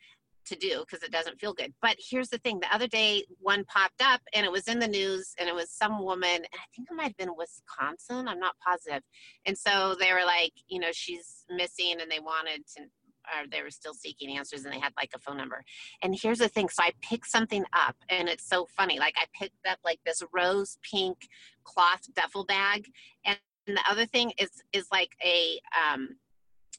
to 0.49 0.57
do 0.57 0.81
because 0.81 1.03
it 1.03 1.13
doesn't 1.13 1.41
feel 1.41 1.53
good. 1.53 1.73
But 1.81 1.97
here's 1.99 2.29
the 2.29 2.39
thing 2.39 2.61
the 2.61 2.75
other 2.75 2.89
day, 2.89 3.25
one 3.41 3.65
popped 3.65 4.03
up 4.03 4.21
and 4.35 4.45
it 4.45 4.53
was 4.53 4.69
in 4.69 4.79
the 4.79 4.89
news 4.89 5.35
and 5.39 5.49
it 5.49 5.55
was 5.55 5.71
some 5.71 6.03
woman, 6.03 6.43
I 6.53 6.65
think 6.75 6.89
it 6.91 6.95
might 6.95 7.05
have 7.05 7.17
been 7.17 7.37
Wisconsin, 7.37 8.29
I'm 8.29 8.41
not 8.41 8.57
positive. 8.65 9.03
And 9.47 9.57
so 9.57 9.95
they 9.99 10.13
were 10.13 10.25
like, 10.25 10.53
you 10.69 10.81
know, 10.81 10.91
she's 10.93 11.45
missing 11.51 11.97
and 12.01 12.11
they 12.11 12.21
wanted 12.21 12.67
to, 12.77 12.83
or 12.83 13.47
they 13.51 13.63
were 13.63 13.71
still 13.71 13.95
seeking 13.95 14.37
answers 14.37 14.65
and 14.65 14.73
they 14.73 14.81
had 14.81 14.93
like 14.97 15.11
a 15.15 15.19
phone 15.19 15.37
number. 15.37 15.63
And 16.03 16.19
here's 16.21 16.39
the 16.39 16.49
thing 16.49 16.69
so 16.69 16.83
I 16.83 16.93
picked 17.03 17.29
something 17.29 17.65
up 17.73 17.97
and 18.09 18.29
it's 18.29 18.49
so 18.49 18.67
funny. 18.77 18.99
Like 18.99 19.15
I 19.17 19.27
picked 19.39 19.67
up 19.69 19.79
like 19.85 20.01
this 20.05 20.23
rose 20.33 20.79
pink 20.83 21.29
cloth 21.65 22.03
duffel 22.15 22.45
bag. 22.45 22.89
And 23.25 23.39
the 23.67 23.81
other 23.89 24.07
thing 24.07 24.33
is, 24.39 24.51
is 24.73 24.87
like 24.91 25.11
a, 25.25 25.61
um, 25.93 26.17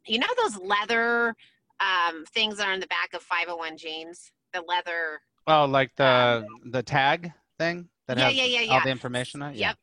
you 0.07 0.17
know, 0.17 0.27
those 0.37 0.57
leather 0.57 1.35
um, 1.79 2.25
things 2.25 2.57
that 2.57 2.67
are 2.67 2.73
in 2.73 2.79
the 2.79 2.87
back 2.87 3.13
of 3.13 3.21
501 3.21 3.77
jeans, 3.77 4.31
the 4.53 4.61
leather. 4.61 5.21
Oh, 5.47 5.65
like 5.65 5.95
the 5.95 6.45
the 6.65 6.83
tag 6.83 7.31
thing 7.57 7.89
that 8.07 8.17
Um, 8.17 8.21
Yeah, 8.21 8.25
has 8.27 8.35
yeah, 8.35 8.61
yeah, 8.61 8.73
all 8.73 8.81
the 8.81 8.89
information 8.89 9.41
on 9.41 9.51
it. 9.51 9.57
Yeah. 9.57 9.69
Yep. 9.69 9.77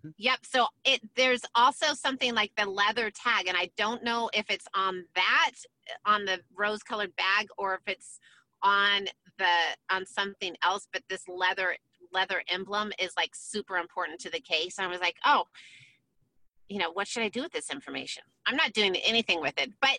Mhm. 0.00 0.14
Yep. 0.16 0.38
So 0.46 0.66
it 0.84 1.00
there's 1.14 1.42
also 1.54 1.94
something 1.94 2.34
like 2.34 2.52
the 2.56 2.66
leather 2.66 3.10
tag, 3.10 3.46
and 3.46 3.56
I 3.56 3.70
don't 3.76 4.02
know 4.02 4.30
if 4.32 4.50
it's 4.50 4.66
on 4.74 5.04
that 5.14 5.52
on 6.06 6.24
the 6.24 6.40
rose 6.54 6.82
colored 6.82 7.14
bag 7.16 7.48
or 7.58 7.74
if 7.74 7.82
it's 7.86 8.18
on 8.62 9.06
the 9.38 9.54
on 9.90 10.06
something 10.06 10.56
else. 10.62 10.88
But 10.92 11.02
this 11.08 11.28
leather 11.28 11.76
leather 12.12 12.42
emblem 12.48 12.92
is 12.98 13.12
like 13.16 13.34
super 13.34 13.76
important 13.76 14.20
to 14.20 14.30
the 14.30 14.40
case. 14.40 14.78
And 14.78 14.86
I 14.86 14.90
was 14.90 15.00
like, 15.00 15.16
oh, 15.24 15.44
you 16.68 16.78
know, 16.78 16.90
what 16.90 17.06
should 17.06 17.22
I 17.22 17.28
do 17.28 17.42
with 17.42 17.52
this 17.52 17.70
information? 17.70 18.22
I'm 18.46 18.56
not 18.56 18.72
doing 18.72 18.96
anything 18.96 19.40
with 19.40 19.54
it, 19.58 19.70
but 19.80 19.98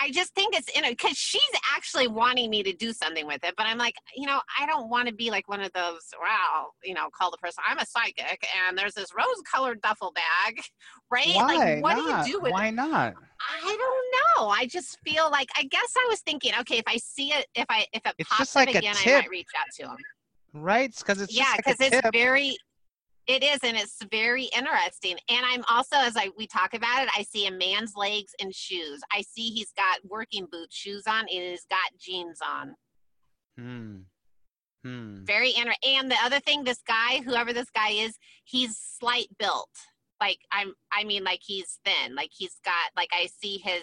I 0.00 0.10
just 0.10 0.34
think 0.34 0.56
it's 0.56 0.68
in 0.76 0.84
it 0.84 0.90
because 0.90 1.16
she's 1.16 1.40
actually 1.74 2.06
wanting 2.06 2.50
me 2.50 2.62
to 2.62 2.72
do 2.72 2.92
something 2.92 3.26
with 3.26 3.42
it. 3.44 3.54
But 3.56 3.66
I'm 3.66 3.78
like, 3.78 3.94
you 4.16 4.26
know, 4.26 4.40
I 4.58 4.66
don't 4.66 4.88
want 4.88 5.08
to 5.08 5.14
be 5.14 5.30
like 5.30 5.48
one 5.48 5.60
of 5.60 5.72
those, 5.72 6.00
wow, 6.20 6.68
you 6.84 6.94
know, 6.94 7.08
call 7.16 7.30
the 7.30 7.36
person, 7.38 7.62
I'm 7.68 7.78
a 7.78 7.86
psychic 7.86 8.46
and 8.66 8.76
there's 8.76 8.94
this 8.94 9.14
rose 9.16 9.42
colored 9.50 9.80
duffel 9.82 10.12
bag, 10.12 10.60
right? 11.10 11.34
Why 11.34 11.56
like, 11.56 11.82
what 11.82 11.96
not? 11.96 12.24
do 12.24 12.30
you 12.30 12.36
do 12.36 12.42
with 12.42 12.50
it? 12.50 12.54
Why 12.54 12.66
it? 12.68 12.74
not? 12.74 13.14
I 13.40 13.76
don't 13.76 14.38
know. 14.38 14.48
I 14.48 14.66
just 14.66 14.98
feel 15.04 15.30
like, 15.30 15.48
I 15.56 15.64
guess 15.64 15.92
I 15.96 16.06
was 16.08 16.20
thinking, 16.20 16.52
okay, 16.60 16.78
if 16.78 16.84
I 16.86 16.96
see 16.96 17.32
it, 17.32 17.46
if 17.54 17.66
I, 17.68 17.86
if 17.92 18.04
it 18.04 18.14
It's 18.18 18.28
pops 18.28 18.54
like 18.56 18.68
up 18.68 18.74
again, 18.76 18.94
I 19.06 19.20
might 19.20 19.30
reach 19.30 19.48
out 19.58 19.66
to 19.78 19.92
him. 19.92 19.96
Right? 20.54 20.94
Because 20.96 21.20
it's 21.20 21.36
yeah, 21.36 21.54
because 21.56 21.78
like 21.80 21.92
it's 21.92 22.10
very, 22.12 22.56
it 23.28 23.44
is, 23.44 23.58
and 23.62 23.76
it's 23.76 23.98
very 24.10 24.48
interesting. 24.56 25.16
And 25.28 25.44
I'm 25.44 25.62
also, 25.70 25.96
as 25.96 26.16
I 26.16 26.30
we 26.36 26.46
talk 26.46 26.72
about 26.72 27.02
it, 27.02 27.10
I 27.16 27.22
see 27.22 27.46
a 27.46 27.52
man's 27.52 27.94
legs 27.94 28.32
and 28.40 28.54
shoes. 28.54 29.00
I 29.12 29.20
see 29.20 29.50
he's 29.50 29.72
got 29.76 29.98
working 30.04 30.46
boot 30.50 30.72
shoes 30.72 31.04
on, 31.06 31.20
and 31.20 31.28
he's 31.28 31.66
got 31.70 31.90
jeans 32.00 32.38
on. 32.44 32.74
Hmm. 33.58 33.96
Hmm. 34.82 35.24
Very 35.24 35.52
inter- 35.56 35.74
and 35.86 36.10
the 36.10 36.16
other 36.24 36.40
thing, 36.40 36.64
this 36.64 36.80
guy, 36.86 37.20
whoever 37.24 37.52
this 37.52 37.68
guy 37.70 37.90
is, 37.90 38.16
he's 38.44 38.78
slight 38.78 39.28
built. 39.38 39.70
Like 40.20 40.38
I'm, 40.50 40.72
I 40.92 41.04
mean, 41.04 41.22
like 41.22 41.40
he's 41.44 41.78
thin. 41.84 42.14
Like 42.14 42.30
he's 42.32 42.56
got, 42.64 42.90
like 42.96 43.10
I 43.12 43.28
see 43.40 43.58
his. 43.58 43.82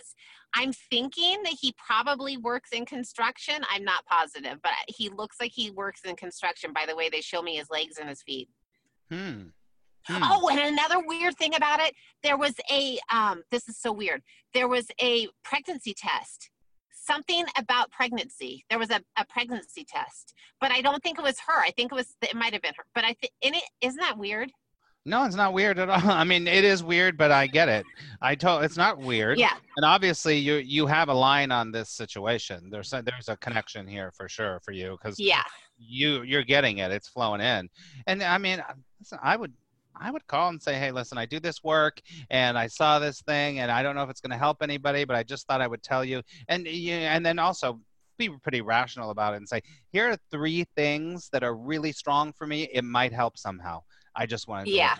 I'm 0.55 0.73
thinking 0.89 1.43
that 1.43 1.55
he 1.59 1.73
probably 1.77 2.37
works 2.37 2.69
in 2.71 2.85
construction. 2.85 3.55
I'm 3.69 3.83
not 3.83 4.05
positive, 4.05 4.57
but 4.63 4.71
he 4.87 5.09
looks 5.09 5.35
like 5.39 5.51
he 5.53 5.69
works 5.69 6.01
in 6.05 6.15
construction 6.15 6.71
by 6.73 6.85
the 6.87 6.95
way 6.95 7.09
they 7.09 7.21
show 7.21 7.41
me 7.41 7.57
his 7.57 7.69
legs 7.69 7.97
and 7.99 8.09
his 8.09 8.23
feet. 8.23 8.49
Hmm. 9.11 9.41
Hmm. 10.07 10.23
Oh, 10.23 10.49
and 10.49 10.59
another 10.59 10.99
weird 11.05 11.35
thing 11.37 11.55
about 11.55 11.79
it, 11.79 11.93
there 12.23 12.37
was 12.37 12.53
a 12.71 12.99
um 13.11 13.43
this 13.51 13.67
is 13.67 13.77
so 13.79 13.91
weird. 13.91 14.21
There 14.53 14.67
was 14.67 14.87
a 15.01 15.27
pregnancy 15.43 15.93
test. 15.97 16.49
Something 16.93 17.45
about 17.57 17.91
pregnancy. 17.91 18.65
There 18.69 18.79
was 18.79 18.89
a, 18.89 18.99
a 19.17 19.25
pregnancy 19.25 19.85
test, 19.87 20.33
but 20.59 20.71
I 20.71 20.81
don't 20.81 21.03
think 21.03 21.19
it 21.19 21.23
was 21.23 21.37
her. 21.47 21.59
I 21.61 21.71
think 21.71 21.91
it 21.91 21.95
was 21.95 22.15
it 22.21 22.35
might 22.35 22.53
have 22.53 22.61
been 22.61 22.73
her. 22.77 22.85
But 22.95 23.03
I 23.03 23.13
think 23.13 23.31
in 23.41 23.53
it 23.55 23.63
isn't 23.81 23.99
that 23.99 24.17
weird? 24.17 24.51
No, 25.07 25.23
it's 25.23 25.35
not 25.35 25.53
weird 25.53 25.77
at 25.77 25.87
all. 25.87 26.01
I 26.09 26.23
mean, 26.23 26.47
it 26.47 26.63
is 26.63 26.83
weird, 26.83 27.15
but 27.15 27.31
I 27.31 27.45
get 27.45 27.69
it. 27.69 27.85
I 28.23 28.33
told 28.33 28.63
it's 28.63 28.77
not 28.77 28.97
weird. 28.97 29.37
Yeah. 29.37 29.53
And 29.77 29.85
obviously, 29.85 30.37
you 30.37 30.55
you 30.55 30.87
have 30.87 31.09
a 31.09 31.13
line 31.13 31.51
on 31.51 31.71
this 31.71 31.89
situation. 31.91 32.69
There's 32.71 32.91
a, 32.93 33.03
there's 33.03 33.29
a 33.29 33.37
connection 33.37 33.87
here 33.87 34.11
for 34.17 34.27
sure 34.27 34.59
for 34.65 34.71
you 34.71 34.97
because 34.99 35.19
Yeah. 35.19 35.43
you 35.77 36.23
you're 36.23 36.43
getting 36.43 36.79
it. 36.79 36.91
It's 36.91 37.07
flowing 37.07 37.41
in. 37.41 37.69
And 38.07 38.23
I 38.23 38.39
mean, 38.39 38.63
listen, 38.99 39.19
I 39.21 39.35
would 39.35 39.53
I 39.97 40.11
would 40.11 40.27
call 40.27 40.49
and 40.49 40.61
say, 40.61 40.75
hey, 40.75 40.91
listen, 40.91 41.17
I 41.17 41.25
do 41.25 41.39
this 41.39 41.63
work 41.63 42.01
and 42.29 42.57
I 42.57 42.67
saw 42.67 42.99
this 42.99 43.21
thing 43.21 43.59
and 43.59 43.71
I 43.71 43.81
don't 43.81 43.95
know 43.95 44.03
if 44.03 44.09
it's 44.09 44.21
going 44.21 44.31
to 44.31 44.37
help 44.37 44.61
anybody, 44.61 45.05
but 45.05 45.15
I 45.15 45.23
just 45.23 45.47
thought 45.47 45.61
I 45.61 45.67
would 45.67 45.83
tell 45.83 46.03
you. 46.03 46.21
And 46.49 46.67
you 46.67 46.93
and 46.93 47.25
then 47.25 47.39
also 47.39 47.79
be 48.17 48.29
pretty 48.29 48.61
rational 48.61 49.09
about 49.11 49.33
it 49.33 49.37
and 49.37 49.47
say, 49.47 49.61
here 49.91 50.09
are 50.09 50.17
three 50.31 50.65
things 50.75 51.29
that 51.31 51.43
are 51.43 51.55
really 51.55 51.91
strong 51.91 52.33
for 52.33 52.47
me. 52.47 52.69
It 52.73 52.83
might 52.83 53.13
help 53.13 53.37
somehow. 53.37 53.83
I 54.15 54.25
just 54.25 54.47
want 54.47 54.65
to. 54.67 54.71
Yeah. 54.71 54.95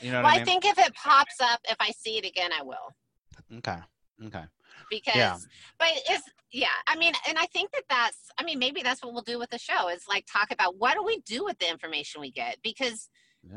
You 0.00 0.10
know 0.12 0.18
what 0.18 0.24
Well, 0.24 0.38
I 0.38 0.40
I 0.40 0.44
think 0.44 0.64
if 0.64 0.78
it 0.78 0.94
pops 0.94 1.40
up, 1.40 1.60
if 1.64 1.76
I 1.80 1.90
see 1.90 2.18
it 2.18 2.26
again, 2.26 2.50
I 2.52 2.62
will. 2.62 2.94
okay. 3.58 3.78
Okay. 4.26 4.44
Because 4.90 5.14
Yeah. 5.16 5.36
but 5.78 5.88
it's 6.08 6.28
yeah 6.52 6.66
i 6.88 6.96
mean 6.96 7.12
and 7.28 7.38
i 7.38 7.46
think 7.46 7.70
that 7.72 7.84
that's 7.88 8.18
i 8.38 8.42
mean 8.42 8.58
maybe 8.58 8.82
that's 8.82 9.02
what 9.02 9.12
we'll 9.12 9.22
do 9.22 9.38
with 9.38 9.50
the 9.50 9.58
show 9.58 9.88
is 9.88 10.04
like 10.08 10.26
talk 10.30 10.50
about 10.50 10.76
what 10.76 10.94
do 10.94 11.04
we 11.04 11.20
do 11.20 11.44
with 11.44 11.58
the 11.58 11.70
information 11.70 12.20
we 12.20 12.30
get? 12.30 12.56
Because 12.62 13.08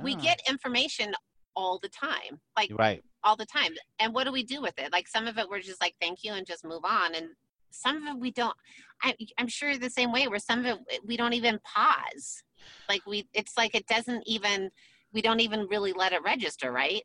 we 0.01 0.15
get 0.15 0.39
information 0.47 1.13
all 1.55 1.77
the 1.81 1.89
time 1.89 2.39
like 2.55 2.71
right. 2.77 3.03
all 3.23 3.35
the 3.35 3.45
time. 3.45 3.73
And 3.99 4.13
what 4.13 4.23
do 4.23 4.31
we 4.31 4.43
do 4.43 4.61
with 4.61 4.77
it? 4.79 4.91
Like 4.91 5.07
some 5.07 5.27
of 5.27 5.37
it 5.37 5.49
we're 5.49 5.59
just 5.59 5.81
like 5.81 5.95
thank 6.01 6.23
you 6.23 6.33
and 6.33 6.47
just 6.47 6.63
move 6.65 6.83
on. 6.85 7.15
And 7.15 7.27
some 7.71 7.97
of 7.97 8.15
it 8.15 8.19
we 8.19 8.31
don't 8.31 8.55
I, 9.01 9.15
i'm 9.37 9.47
sure 9.47 9.75
the 9.77 9.89
same 9.89 10.11
way 10.11 10.27
where 10.27 10.39
some 10.39 10.59
of 10.59 10.65
it 10.65 10.99
we 11.05 11.17
don't 11.17 11.33
even 11.33 11.59
pause. 11.63 12.43
Like 12.87 13.05
we 13.05 13.27
it's 13.33 13.57
like 13.57 13.75
it 13.75 13.87
doesn't 13.87 14.23
even 14.25 14.71
we 15.11 15.21
don't 15.21 15.41
even 15.41 15.67
really 15.69 15.93
let 15.93 16.13
it 16.13 16.23
register 16.23 16.71
right 16.71 17.03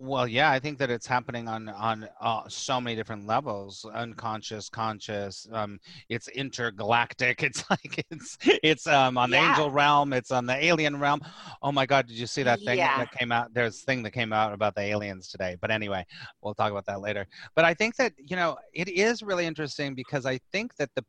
Well, 0.00 0.28
yeah, 0.28 0.50
I 0.52 0.60
think 0.60 0.78
that 0.78 0.90
it's 0.90 1.08
happening 1.08 1.48
on 1.48 1.68
on 1.68 2.08
uh, 2.20 2.42
so 2.48 2.80
many 2.80 2.94
different 2.94 3.26
levels, 3.26 3.84
unconscious, 3.92 4.68
conscious. 4.68 5.48
Um, 5.52 5.80
it's 6.08 6.28
intergalactic. 6.28 7.42
It's 7.48 7.68
like 7.68 8.04
it's 8.10 8.38
it's 8.62 8.86
um 8.86 9.18
on 9.18 9.30
the 9.30 9.38
Yeah. 9.38 9.50
angel 9.50 9.70
realm. 9.72 10.12
It's 10.12 10.30
on 10.30 10.46
the 10.46 10.54
alien 10.64 11.00
realm. 11.00 11.20
Oh 11.62 11.72
my 11.72 11.84
God, 11.84 12.06
did 12.06 12.16
you 12.16 12.26
see 12.26 12.44
that 12.44 12.60
thing 12.60 12.78
Yeah. 12.78 12.98
that 12.98 13.10
came 13.10 13.32
out? 13.32 13.52
There's 13.52 13.82
a 13.82 13.84
thing 13.86 14.02
that 14.04 14.12
came 14.12 14.32
out 14.32 14.52
about 14.52 14.76
the 14.76 14.82
aliens 14.82 15.28
today. 15.28 15.56
But 15.60 15.72
anyway, 15.72 16.04
we'll 16.42 16.54
talk 16.54 16.70
about 16.70 16.86
that 16.86 17.00
later. 17.00 17.26
But 17.56 17.64
I 17.64 17.74
think 17.74 17.96
that 17.96 18.12
you 18.18 18.36
know 18.36 18.56
it 18.72 18.88
is 18.88 19.22
really 19.22 19.46
interesting 19.46 19.94
because 19.96 20.26
I 20.26 20.38
think 20.52 20.76
that 20.76 20.90
the 20.94 21.04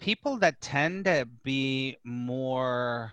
people 0.00 0.38
that 0.38 0.60
tend 0.60 1.04
to 1.04 1.28
be 1.44 1.96
more 2.04 3.12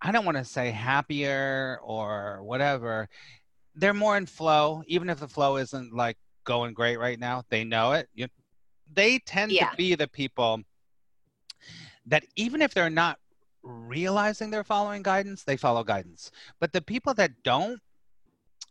I 0.00 0.12
don't 0.12 0.24
want 0.24 0.36
to 0.36 0.44
say 0.44 0.70
happier 0.70 1.80
or 1.82 2.42
whatever. 2.44 3.08
They're 3.78 3.94
more 3.94 4.16
in 4.16 4.26
flow, 4.26 4.82
even 4.86 5.08
if 5.08 5.20
the 5.20 5.28
flow 5.28 5.56
isn't 5.56 5.94
like 5.94 6.16
going 6.44 6.74
great 6.74 6.98
right 6.98 7.18
now. 7.18 7.44
They 7.48 7.62
know 7.62 7.92
it. 7.92 8.08
You, 8.14 8.26
they 8.92 9.20
tend 9.20 9.52
Yeah. 9.52 9.70
to 9.70 9.76
be 9.76 9.94
the 9.94 10.08
people 10.08 10.62
that 12.06 12.24
even 12.36 12.60
if 12.60 12.74
they're 12.74 12.90
not 12.90 13.18
realizing 13.62 14.50
they're 14.50 14.64
following 14.64 15.02
guidance, 15.02 15.44
they 15.44 15.56
follow 15.56 15.84
guidance. 15.84 16.30
But 16.58 16.72
the 16.72 16.82
people 16.82 17.14
that 17.14 17.30
don't, 17.44 17.80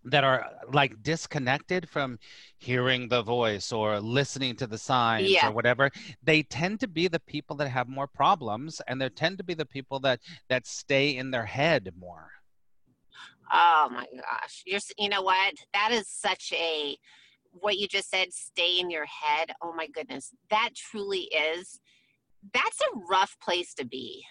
that 0.03 0.23
are 0.23 0.49
like 0.71 1.01
disconnected 1.03 1.89
from 1.89 2.17
hearing 2.57 3.07
the 3.07 3.21
voice 3.21 3.71
or 3.71 3.99
listening 3.99 4.55
to 4.57 4.67
the 4.67 4.77
signs 4.77 5.29
Yeah. 5.29 5.47
or 5.47 5.51
whatever, 5.51 5.91
they 6.23 6.43
tend 6.43 6.79
to 6.81 6.87
be 6.87 7.07
the 7.07 7.19
people 7.19 7.55
that 7.57 7.69
have 7.69 7.87
more 7.87 8.07
problems, 8.07 8.81
and 8.87 9.01
they 9.01 9.09
tend 9.09 9.37
to 9.37 9.43
be 9.43 9.53
the 9.53 9.65
people 9.65 9.99
that 10.01 10.19
that 10.49 10.65
stay 10.67 11.15
in 11.17 11.31
their 11.31 11.45
head 11.45 11.93
more. 11.97 12.31
Oh 13.51 13.89
my 13.91 14.05
gosh. 14.15 14.63
You're 14.65 14.79
you 14.97 15.09
know 15.09 15.21
what? 15.21 15.53
That 15.73 15.91
is 15.91 16.07
such 16.07 16.53
a 16.53 16.97
what 17.51 17.77
you 17.77 17.87
just 17.87 18.09
said 18.09 18.33
stay 18.33 18.79
in 18.79 18.89
your 18.89 19.05
head. 19.05 19.51
Oh 19.61 19.73
my 19.73 19.87
goodness. 19.87 20.31
That 20.49 20.69
truly 20.75 21.29
is 21.31 21.79
that's 22.53 22.79
a 22.81 22.99
rough 23.09 23.35
place 23.41 23.73
to 23.75 23.85
be. 23.85 24.23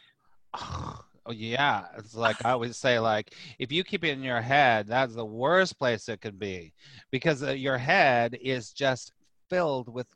Oh 0.55 1.33
yeah, 1.33 1.87
it's 1.99 2.15
like 2.15 2.37
I 2.45 2.53
always 2.53 2.77
say, 2.77 3.01
like 3.01 3.35
if 3.59 3.73
you 3.73 3.83
keep 3.83 4.05
it 4.05 4.11
in 4.11 4.23
your 4.23 4.41
head, 4.41 4.87
that's 4.87 5.15
the 5.15 5.25
worst 5.25 5.77
place 5.77 6.09
it 6.09 6.21
could 6.21 6.39
be, 6.39 6.73
because 7.11 7.43
uh, 7.43 7.51
your 7.51 7.79
head 7.79 8.39
is 8.41 8.71
just 8.71 9.13
filled 9.51 9.93
with 9.93 10.07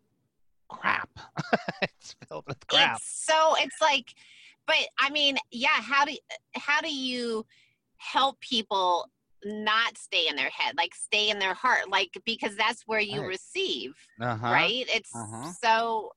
crap. 0.69 1.11
it's 1.83 2.15
filled 2.29 2.45
with 2.47 2.65
crap. 2.69 2.97
It's 2.97 3.27
so 3.27 3.55
it's 3.59 3.81
like 3.81 4.15
but 4.71 4.77
I 5.01 5.11
mean, 5.11 5.37
yeah, 5.51 5.81
how 5.81 6.05
do 6.05 6.17
how 6.55 6.81
do 6.81 6.95
you 6.95 7.45
help 8.01 8.41
people 8.41 9.07
not 9.45 9.97
stay 9.97 10.27
in 10.29 10.37
their 10.37 10.51
head, 10.51 10.75
like 10.77 10.95
stay 10.95 11.31
in 11.31 11.39
their 11.39 11.55
heart, 11.55 11.91
like 11.91 12.11
because 12.25 12.57
that's 12.57 12.83
where 12.87 13.01
you 13.01 13.21
Right. 13.21 13.29
receive, 13.31 13.93
Uh-huh. 14.21 14.53
right? 14.53 14.87
It's 14.89 15.11
Uh-huh. 15.15 15.53
so 15.61 16.11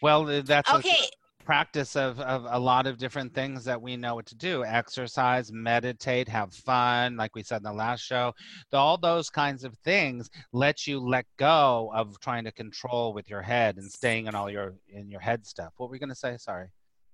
Well, 0.00 0.24
that's 0.42 0.70
a 0.70 0.76
okay. 0.76 1.08
practice 1.44 1.96
of, 1.96 2.20
of 2.20 2.46
a 2.50 2.58
lot 2.58 2.86
of 2.86 2.98
different 2.98 3.34
things 3.34 3.64
that 3.64 3.80
we 3.80 3.96
know 3.96 4.14
what 4.14 4.26
to 4.26 4.34
do 4.34 4.64
exercise 4.64 5.50
meditate 5.50 6.28
have 6.28 6.52
fun 6.52 7.16
like 7.16 7.34
we 7.34 7.42
said 7.42 7.56
in 7.56 7.62
the 7.62 7.72
last 7.72 8.00
show 8.00 8.34
all 8.74 8.98
those 8.98 9.30
kinds 9.30 9.64
of 9.64 9.74
things 9.78 10.28
let 10.52 10.86
you 10.86 11.00
let 11.00 11.24
go 11.38 11.90
of 11.94 12.20
trying 12.20 12.44
to 12.44 12.52
control 12.52 13.14
with 13.14 13.30
your 13.30 13.40
head 13.40 13.78
and 13.78 13.90
staying 13.90 14.26
in 14.26 14.34
all 14.34 14.50
your 14.50 14.74
in 14.90 15.08
your 15.08 15.20
head 15.22 15.46
stuff 15.46 15.72
what 15.78 15.88
were 15.88 15.92
we 15.92 15.98
going 15.98 16.10
to 16.10 16.14
say 16.14 16.36
sorry 16.36 16.68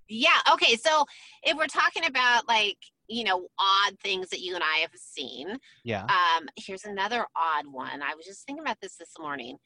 Yeah. 0.08 0.38
Okay. 0.52 0.76
So 0.76 1.04
if 1.42 1.56
we're 1.56 1.66
talking 1.66 2.04
about 2.06 2.46
like, 2.48 2.78
you 3.08 3.24
know, 3.24 3.48
odd 3.58 3.98
things 4.02 4.30
that 4.30 4.40
you 4.40 4.54
and 4.54 4.64
I 4.64 4.78
have 4.78 4.92
seen, 4.94 5.58
yeah 5.84 6.04
um, 6.04 6.46
here's 6.56 6.84
another 6.84 7.26
odd 7.36 7.66
one. 7.70 8.02
I 8.02 8.14
was 8.14 8.24
just 8.26 8.46
thinking 8.46 8.62
about 8.62 8.80
this 8.80 8.96
this 8.96 9.12
morning. 9.18 9.58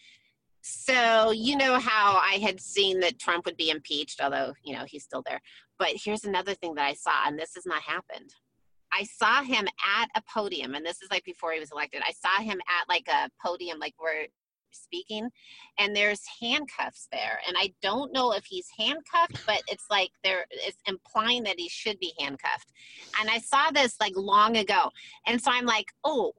So, 0.60 1.30
you 1.30 1.56
know 1.56 1.78
how 1.78 2.20
I 2.22 2.38
had 2.42 2.60
seen 2.60 3.00
that 3.00 3.18
Trump 3.18 3.46
would 3.46 3.56
be 3.56 3.70
impeached, 3.70 4.20
although, 4.20 4.52
you 4.64 4.76
know, 4.76 4.84
he's 4.86 5.04
still 5.04 5.22
there. 5.24 5.40
But 5.78 5.90
here's 5.94 6.24
another 6.24 6.54
thing 6.54 6.74
that 6.74 6.84
I 6.84 6.94
saw, 6.94 7.26
and 7.26 7.38
this 7.38 7.54
has 7.54 7.64
not 7.64 7.80
happened. 7.80 8.34
I 8.92 9.04
saw 9.04 9.42
him 9.42 9.66
at 10.00 10.08
a 10.16 10.22
podium, 10.32 10.74
and 10.74 10.84
this 10.84 11.00
is 11.00 11.10
like 11.10 11.24
before 11.24 11.52
he 11.52 11.60
was 11.60 11.70
elected. 11.70 12.02
I 12.06 12.12
saw 12.12 12.42
him 12.42 12.58
at 12.68 12.88
like 12.88 13.06
a 13.08 13.30
podium, 13.44 13.78
like 13.78 13.94
where 13.98 14.26
speaking 14.72 15.30
and 15.78 15.94
there's 15.94 16.22
handcuffs 16.40 17.08
there 17.12 17.40
and 17.46 17.56
i 17.58 17.72
don't 17.82 18.12
know 18.12 18.32
if 18.32 18.44
he's 18.44 18.68
handcuffed 18.78 19.40
but 19.46 19.62
it's 19.68 19.86
like 19.90 20.10
there 20.24 20.46
it's 20.50 20.78
implying 20.86 21.42
that 21.42 21.58
he 21.58 21.68
should 21.68 21.98
be 21.98 22.12
handcuffed. 22.18 22.72
And 23.20 23.30
i 23.30 23.38
saw 23.38 23.70
this 23.70 23.96
like 24.00 24.12
long 24.16 24.56
ago 24.56 24.90
and 25.26 25.40
so 25.40 25.50
i'm 25.52 25.66
like 25.66 25.92
oh 26.04 26.32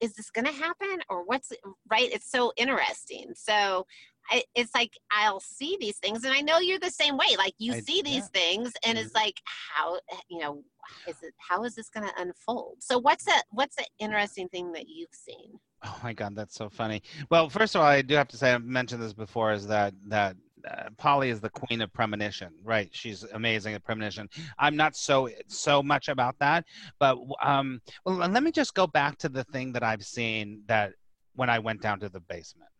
is 0.00 0.14
this 0.14 0.30
gonna 0.30 0.50
happen 0.52 0.98
or 1.08 1.24
what's 1.24 1.52
right? 1.88 2.10
It's 2.12 2.28
so 2.28 2.52
interesting. 2.56 3.32
So 3.36 3.86
I, 4.30 4.42
it's 4.54 4.74
like 4.74 4.92
i'll 5.10 5.40
see 5.40 5.76
these 5.80 5.98
things 5.98 6.22
and 6.24 6.32
i 6.32 6.40
know 6.40 6.58
you're 6.60 6.78
the 6.78 6.90
same 6.90 7.16
way 7.16 7.34
like 7.36 7.54
you 7.58 7.72
I- 7.72 7.80
see 7.80 8.02
these 8.02 8.28
things 8.28 8.72
and 8.86 8.96
Mm-hmm. 8.96 9.06
it's 9.06 9.14
like 9.16 9.40
how 9.74 9.98
you 10.30 10.38
know 10.38 10.62
is 11.08 11.16
it 11.22 11.34
how 11.38 11.64
is 11.64 11.74
this 11.74 11.88
gonna 11.88 12.12
unfold? 12.18 12.76
So 12.80 12.98
what's 12.98 13.26
a 13.26 13.32
what's 13.50 13.76
an 13.78 13.84
interesting 13.98 14.48
thing 14.48 14.72
that 14.72 14.88
you've 14.88 15.12
seen 15.12 15.58
oh 15.84 15.98
my 16.02 16.12
god 16.12 16.34
that's 16.34 16.54
so 16.54 16.68
funny 16.68 17.02
well 17.30 17.48
first 17.48 17.74
of 17.74 17.80
all 17.80 17.86
i 17.86 18.02
do 18.02 18.14
have 18.14 18.28
to 18.28 18.36
say 18.36 18.52
i've 18.52 18.64
mentioned 18.64 19.02
this 19.02 19.12
before 19.12 19.52
is 19.52 19.66
that 19.66 19.94
that 20.06 20.36
uh, 20.70 20.84
Polly 20.96 21.30
is 21.30 21.40
the 21.40 21.50
queen 21.50 21.80
of 21.80 21.92
premonition, 21.92 22.52
right? 22.62 22.88
She's 22.92 23.24
amazing 23.24 23.74
at 23.74 23.82
premonition. 23.82 24.28
I'm 24.60 24.76
not 24.76 24.94
so 24.94 25.28
so 25.48 25.82
much 25.82 26.06
about 26.06 26.38
that, 26.38 26.64
but 27.00 27.18
um, 27.42 27.80
well, 28.04 28.14
let 28.14 28.44
me 28.44 28.52
just 28.52 28.72
go 28.74 28.86
back 28.86 29.18
to 29.18 29.28
the 29.28 29.42
thing 29.42 29.72
that 29.72 29.82
I've 29.82 30.04
seen 30.04 30.62
that 30.66 30.92
when 31.34 31.50
I 31.50 31.58
went 31.58 31.82
down 31.82 31.98
to 31.98 32.08
the 32.08 32.20
basement. 32.20 32.70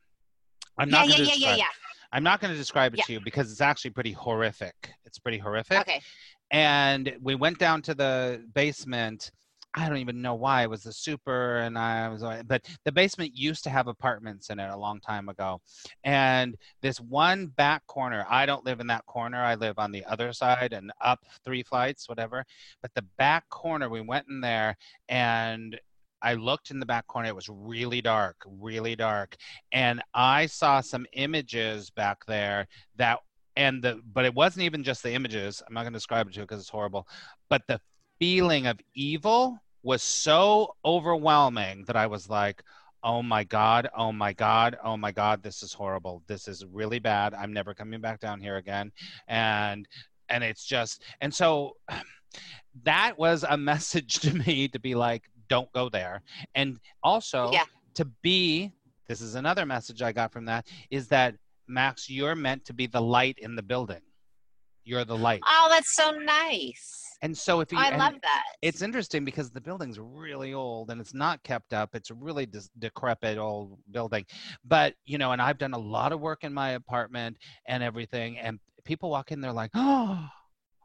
I'm 0.78 0.90
yeah 0.90 0.96
not 0.98 1.08
yeah 1.08 1.16
gonna 1.16 1.28
yeah 1.30 1.34
yeah 1.34 1.56
yeah 1.56 1.64
I'm 2.12 2.22
not 2.22 2.40
going 2.40 2.52
to 2.52 2.56
describe 2.58 2.94
it 2.94 2.98
Yeah. 2.98 3.04
to 3.06 3.12
you 3.14 3.20
because 3.20 3.50
it's 3.50 3.60
actually 3.60 3.90
pretty 3.90 4.12
horrific. 4.12 4.92
It's 5.04 5.18
pretty 5.18 5.38
horrific. 5.38 5.80
okay 5.80 6.00
And 6.50 7.16
we 7.20 7.34
went 7.34 7.58
down 7.58 7.82
to 7.82 7.94
the 7.94 8.44
basement 8.54 9.32
I 9.74 9.88
don't 9.88 9.98
even 9.98 10.20
know 10.20 10.34
why 10.34 10.62
it 10.62 10.70
was 10.70 10.82
the 10.82 10.92
super 10.92 11.58
and 11.58 11.78
I 11.78 12.08
was 12.08 12.22
but 12.46 12.66
the 12.84 12.92
basement 12.92 13.34
used 13.34 13.64
to 13.64 13.70
have 13.70 13.86
apartments 13.86 14.50
in 14.50 14.60
it 14.60 14.70
a 14.70 14.76
long 14.76 15.00
time 15.00 15.28
ago. 15.30 15.60
And 16.04 16.56
this 16.82 17.00
one 17.00 17.46
back 17.46 17.86
corner, 17.86 18.26
I 18.28 18.44
don't 18.44 18.66
live 18.66 18.80
in 18.80 18.86
that 18.88 19.06
corner. 19.06 19.42
I 19.42 19.54
live 19.54 19.78
on 19.78 19.90
the 19.90 20.04
other 20.04 20.32
side 20.34 20.74
and 20.74 20.92
up 21.00 21.20
three 21.44 21.62
flights, 21.62 22.08
whatever. 22.08 22.44
But 22.82 22.92
the 22.94 23.04
back 23.16 23.48
corner, 23.48 23.88
we 23.88 24.02
went 24.02 24.26
in 24.28 24.40
there 24.42 24.76
and 25.08 25.80
I 26.20 26.34
looked 26.34 26.70
in 26.70 26.78
the 26.78 26.86
back 26.86 27.06
corner. 27.06 27.28
It 27.28 27.34
was 27.34 27.48
really 27.48 28.02
dark, 28.02 28.36
really 28.46 28.94
dark. 28.94 29.36
And 29.72 30.02
I 30.14 30.46
saw 30.46 30.80
some 30.80 31.06
images 31.14 31.90
back 31.90 32.26
there 32.26 32.68
that 32.96 33.20
and 33.56 33.82
the 33.82 34.00
but 34.14 34.24
it 34.24 34.34
wasn't 34.34 34.64
even 34.64 34.82
just 34.82 35.02
the 35.02 35.12
images. 35.12 35.62
I'm 35.66 35.74
not 35.74 35.82
going 35.82 35.92
to 35.92 35.98
describe 35.98 36.26
it 36.28 36.34
to 36.34 36.40
you 36.40 36.46
because 36.46 36.60
it's 36.60 36.70
horrible. 36.70 37.06
But 37.50 37.62
the 37.68 37.80
feeling 38.22 38.68
of 38.68 38.78
evil 38.94 39.58
was 39.82 40.00
so 40.00 40.76
overwhelming 40.84 41.82
that 41.88 41.96
I 41.96 42.06
was 42.06 42.30
like, 42.30 42.62
oh 43.02 43.20
my 43.20 43.42
God, 43.42 43.90
oh 43.96 44.12
my 44.12 44.32
God, 44.32 44.78
oh 44.84 44.96
my 44.96 45.10
God, 45.10 45.42
this 45.42 45.64
is 45.64 45.72
horrible. 45.72 46.22
This 46.28 46.46
is 46.46 46.64
really 46.64 47.00
bad. 47.00 47.34
I'm 47.34 47.52
never 47.52 47.74
coming 47.74 48.00
back 48.00 48.20
down 48.20 48.40
here 48.40 48.58
again. 48.58 48.92
And 49.26 49.88
and 50.28 50.44
it's 50.44 50.64
just 50.64 51.02
and 51.20 51.34
so 51.34 51.78
that 52.84 53.18
was 53.18 53.44
a 53.48 53.56
message 53.72 54.20
to 54.20 54.32
me 54.32 54.68
to 54.68 54.78
be 54.78 54.94
like, 54.94 55.24
don't 55.48 55.72
go 55.72 55.88
there. 55.88 56.22
And 56.54 56.78
also 57.02 57.50
yeah. 57.52 57.64
to 57.94 58.04
be 58.22 58.72
this 59.08 59.20
is 59.20 59.34
another 59.34 59.66
message 59.66 60.00
I 60.00 60.12
got 60.12 60.32
from 60.32 60.44
that 60.44 60.68
is 60.90 61.08
that 61.08 61.34
Max, 61.66 62.08
you're 62.08 62.36
meant 62.36 62.64
to 62.66 62.72
be 62.72 62.86
the 62.86 63.02
light 63.02 63.38
in 63.38 63.56
the 63.56 63.64
building. 63.64 64.02
You're 64.84 65.04
the 65.04 65.18
light. 65.18 65.40
Oh, 65.44 65.66
that's 65.68 65.96
so 65.96 66.12
nice. 66.12 67.01
And 67.22 67.36
so 67.36 67.60
if 67.60 67.72
you, 67.72 67.78
I 67.78 67.96
love 67.96 68.14
that. 68.22 68.42
It's 68.62 68.82
interesting 68.82 69.24
because 69.24 69.50
the 69.50 69.60
building's 69.60 69.98
really 69.98 70.52
old 70.54 70.90
and 70.90 71.00
it's 71.00 71.14
not 71.14 71.42
kept 71.44 71.72
up. 71.72 71.90
It's 71.94 72.10
a 72.10 72.14
really 72.14 72.46
de- 72.46 72.68
decrepit 72.78 73.38
old 73.38 73.78
building. 73.92 74.26
But, 74.64 74.94
you 75.04 75.18
know, 75.18 75.30
and 75.32 75.40
I've 75.40 75.58
done 75.58 75.72
a 75.72 75.78
lot 75.78 76.12
of 76.12 76.20
work 76.20 76.42
in 76.42 76.52
my 76.52 76.70
apartment 76.70 77.36
and 77.66 77.82
everything 77.82 78.38
and 78.38 78.58
people 78.84 79.10
walk 79.10 79.30
in 79.30 79.40
they're 79.40 79.52
like, 79.52 79.70
"Oh, 79.74 80.28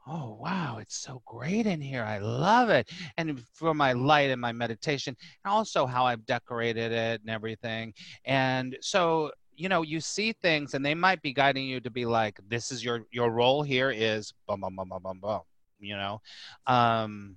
oh 0.06 0.38
wow 0.40 0.78
it's 0.80 0.96
so 0.96 1.20
great 1.26 1.66
in 1.66 1.80
here 1.80 2.02
i 2.02 2.18
love 2.18 2.70
it 2.70 2.88
and 3.18 3.42
for 3.52 3.74
my 3.74 3.92
light 3.92 4.30
and 4.30 4.40
my 4.40 4.52
meditation 4.52 5.14
and 5.44 5.52
also 5.52 5.84
how 5.84 6.06
i've 6.06 6.24
decorated 6.24 6.92
it 6.92 7.20
and 7.20 7.28
everything 7.28 7.92
and 8.24 8.76
so 8.80 9.30
you 9.54 9.68
know 9.68 9.82
you 9.82 10.00
see 10.00 10.32
things 10.40 10.72
and 10.72 10.84
they 10.84 10.94
might 10.94 11.20
be 11.20 11.32
guiding 11.32 11.66
you 11.66 11.78
to 11.80 11.90
be 11.90 12.06
like 12.06 12.38
this 12.48 12.70
is 12.70 12.82
your 12.82 13.02
your 13.10 13.30
role 13.30 13.62
here 13.62 13.90
is 13.90 14.32
bum 14.46 14.60
bum 14.60 14.74
bum 14.76 14.88
bum 14.88 15.02
bum 15.02 15.18
bum 15.20 15.40
you 15.80 15.96
know 15.96 16.20
um 16.66 17.36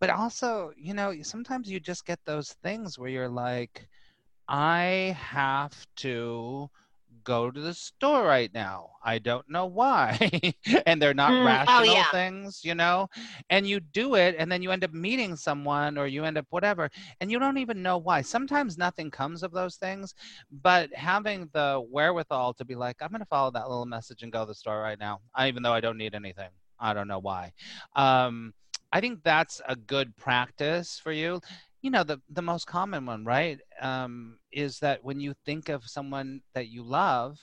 but 0.00 0.10
also 0.10 0.72
you 0.76 0.94
know 0.94 1.14
sometimes 1.22 1.70
you 1.70 1.80
just 1.80 2.04
get 2.04 2.18
those 2.24 2.52
things 2.62 2.98
where 2.98 3.10
you're 3.10 3.28
like 3.28 3.88
i 4.48 5.16
have 5.18 5.86
to 5.96 6.70
go 7.26 7.50
to 7.50 7.60
the 7.60 7.74
store 7.74 8.22
right 8.24 8.54
now. 8.54 8.90
I 9.04 9.18
don't 9.18 9.48
know 9.50 9.66
why. 9.66 10.30
and 10.86 11.02
they're 11.02 11.12
not 11.12 11.32
mm, 11.32 11.42
oh, 11.42 11.44
rational 11.44 11.90
oh, 11.90 11.92
yeah. 11.92 12.10
things, 12.12 12.60
you 12.62 12.74
know? 12.74 13.08
And 13.50 13.66
you 13.66 13.80
do 13.80 14.14
it 14.14 14.36
and 14.38 14.50
then 14.50 14.62
you 14.62 14.70
end 14.70 14.84
up 14.84 14.94
meeting 14.94 15.36
someone 15.36 15.98
or 15.98 16.06
you 16.06 16.24
end 16.24 16.38
up 16.38 16.46
whatever 16.50 16.88
and 17.20 17.30
you 17.30 17.38
don't 17.38 17.58
even 17.58 17.82
know 17.82 17.98
why. 17.98 18.22
Sometimes 18.22 18.78
nothing 18.78 19.10
comes 19.10 19.42
of 19.42 19.52
those 19.52 19.76
things, 19.76 20.14
but 20.62 20.94
having 20.94 21.50
the 21.52 21.84
wherewithal 21.90 22.54
to 22.54 22.64
be 22.64 22.76
like, 22.76 22.96
I'm 23.00 23.10
going 23.10 23.20
to 23.20 23.26
follow 23.26 23.50
that 23.50 23.68
little 23.68 23.86
message 23.86 24.22
and 24.22 24.32
go 24.32 24.40
to 24.40 24.46
the 24.46 24.54
store 24.54 24.80
right 24.80 24.98
now, 24.98 25.20
even 25.38 25.62
though 25.62 25.72
I 25.72 25.80
don't 25.80 25.98
need 25.98 26.14
anything. 26.14 26.48
I 26.78 26.92
don't 26.94 27.08
know 27.08 27.18
why. 27.18 27.52
Um, 27.94 28.54
I 28.92 29.00
think 29.00 29.22
that's 29.22 29.60
a 29.68 29.76
good 29.76 30.16
practice 30.16 30.98
for 31.02 31.12
you. 31.12 31.40
You 31.82 31.90
know 31.90 32.02
the 32.04 32.20
the 32.30 32.42
most 32.42 32.66
common 32.66 33.06
one 33.06 33.24
right 33.24 33.60
um, 33.80 34.38
is 34.52 34.78
that 34.80 35.04
when 35.04 35.20
you 35.20 35.34
think 35.44 35.68
of 35.68 35.84
someone 35.84 36.40
that 36.54 36.68
you 36.68 36.82
love 36.82 37.38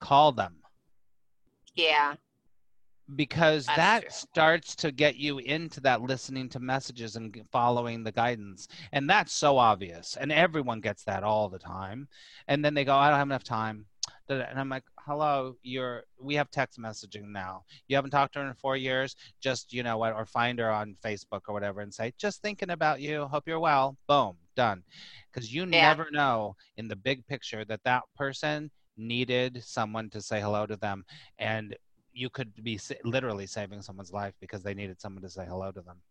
call 0.00 0.32
them. 0.32 0.62
Yeah. 1.74 2.14
Because 3.14 3.66
That's 3.66 3.76
that 3.78 4.00
true. 4.02 4.10
starts 4.10 4.76
to 4.76 4.92
get 4.92 5.16
you 5.16 5.38
into 5.38 5.80
that 5.80 6.02
listening 6.02 6.48
to 6.50 6.60
messages 6.60 7.16
and 7.16 7.34
following 7.50 8.04
the 8.04 8.12
guidance. 8.12 8.68
And 8.92 9.08
that's 9.08 9.32
so 9.32 9.56
obvious. 9.56 10.16
And 10.20 10.30
everyone 10.30 10.80
gets 10.80 11.04
that 11.04 11.24
all 11.24 11.48
the 11.48 11.58
time. 11.58 12.08
And 12.48 12.62
then 12.64 12.74
they 12.74 12.84
go 12.84 12.94
i 12.94 13.08
don't 13.08 13.18
have 13.18 13.28
enough 13.28 13.44
time 13.44 13.86
and 14.30 14.58
i'm 14.58 14.68
like 14.68 14.84
hello, 15.08 15.56
you're 15.62 16.04
we 16.20 16.34
have 16.34 16.50
text 16.50 16.78
messaging 16.78 17.28
now. 17.28 17.64
You 17.88 17.96
haven't 17.96 18.10
talked 18.10 18.34
to 18.34 18.40
her 18.40 18.46
in 18.46 18.52
four 18.52 18.76
years, 18.76 19.16
just 19.40 19.72
you 19.72 19.82
know 19.82 19.96
what, 19.96 20.12
or 20.12 20.26
find 20.26 20.58
her 20.58 20.70
on 20.70 20.96
Facebook 21.02 21.40
or 21.48 21.54
whatever 21.54 21.80
and 21.80 21.92
say, 21.92 22.12
just 22.18 22.42
thinking 22.42 22.70
about 22.70 23.00
you. 23.00 23.24
Hope 23.24 23.44
you're 23.46 23.58
well. 23.58 23.96
Boom, 24.06 24.36
done. 24.54 24.82
Because 25.32 25.52
you 25.52 25.62
yeah. 25.62 25.88
never 25.88 26.08
know 26.10 26.56
in 26.76 26.88
the 26.88 26.96
big 26.96 27.26
picture 27.26 27.64
that 27.64 27.82
that 27.84 28.02
person 28.16 28.70
needed 28.98 29.62
someone 29.64 30.10
to 30.10 30.20
say 30.20 30.42
hello 30.42 30.66
to 30.66 30.76
them, 30.76 31.04
and 31.38 31.74
you 32.12 32.28
could 32.28 32.52
be 32.62 32.78
literally 33.04 33.46
saving 33.46 33.80
someone's 33.80 34.12
life 34.12 34.34
because 34.42 34.62
they 34.62 34.74
needed 34.74 35.00
someone 35.00 35.22
to 35.22 35.30
say 35.30 35.46
hello 35.46 35.72
to 35.72 35.80
them. 35.80 36.02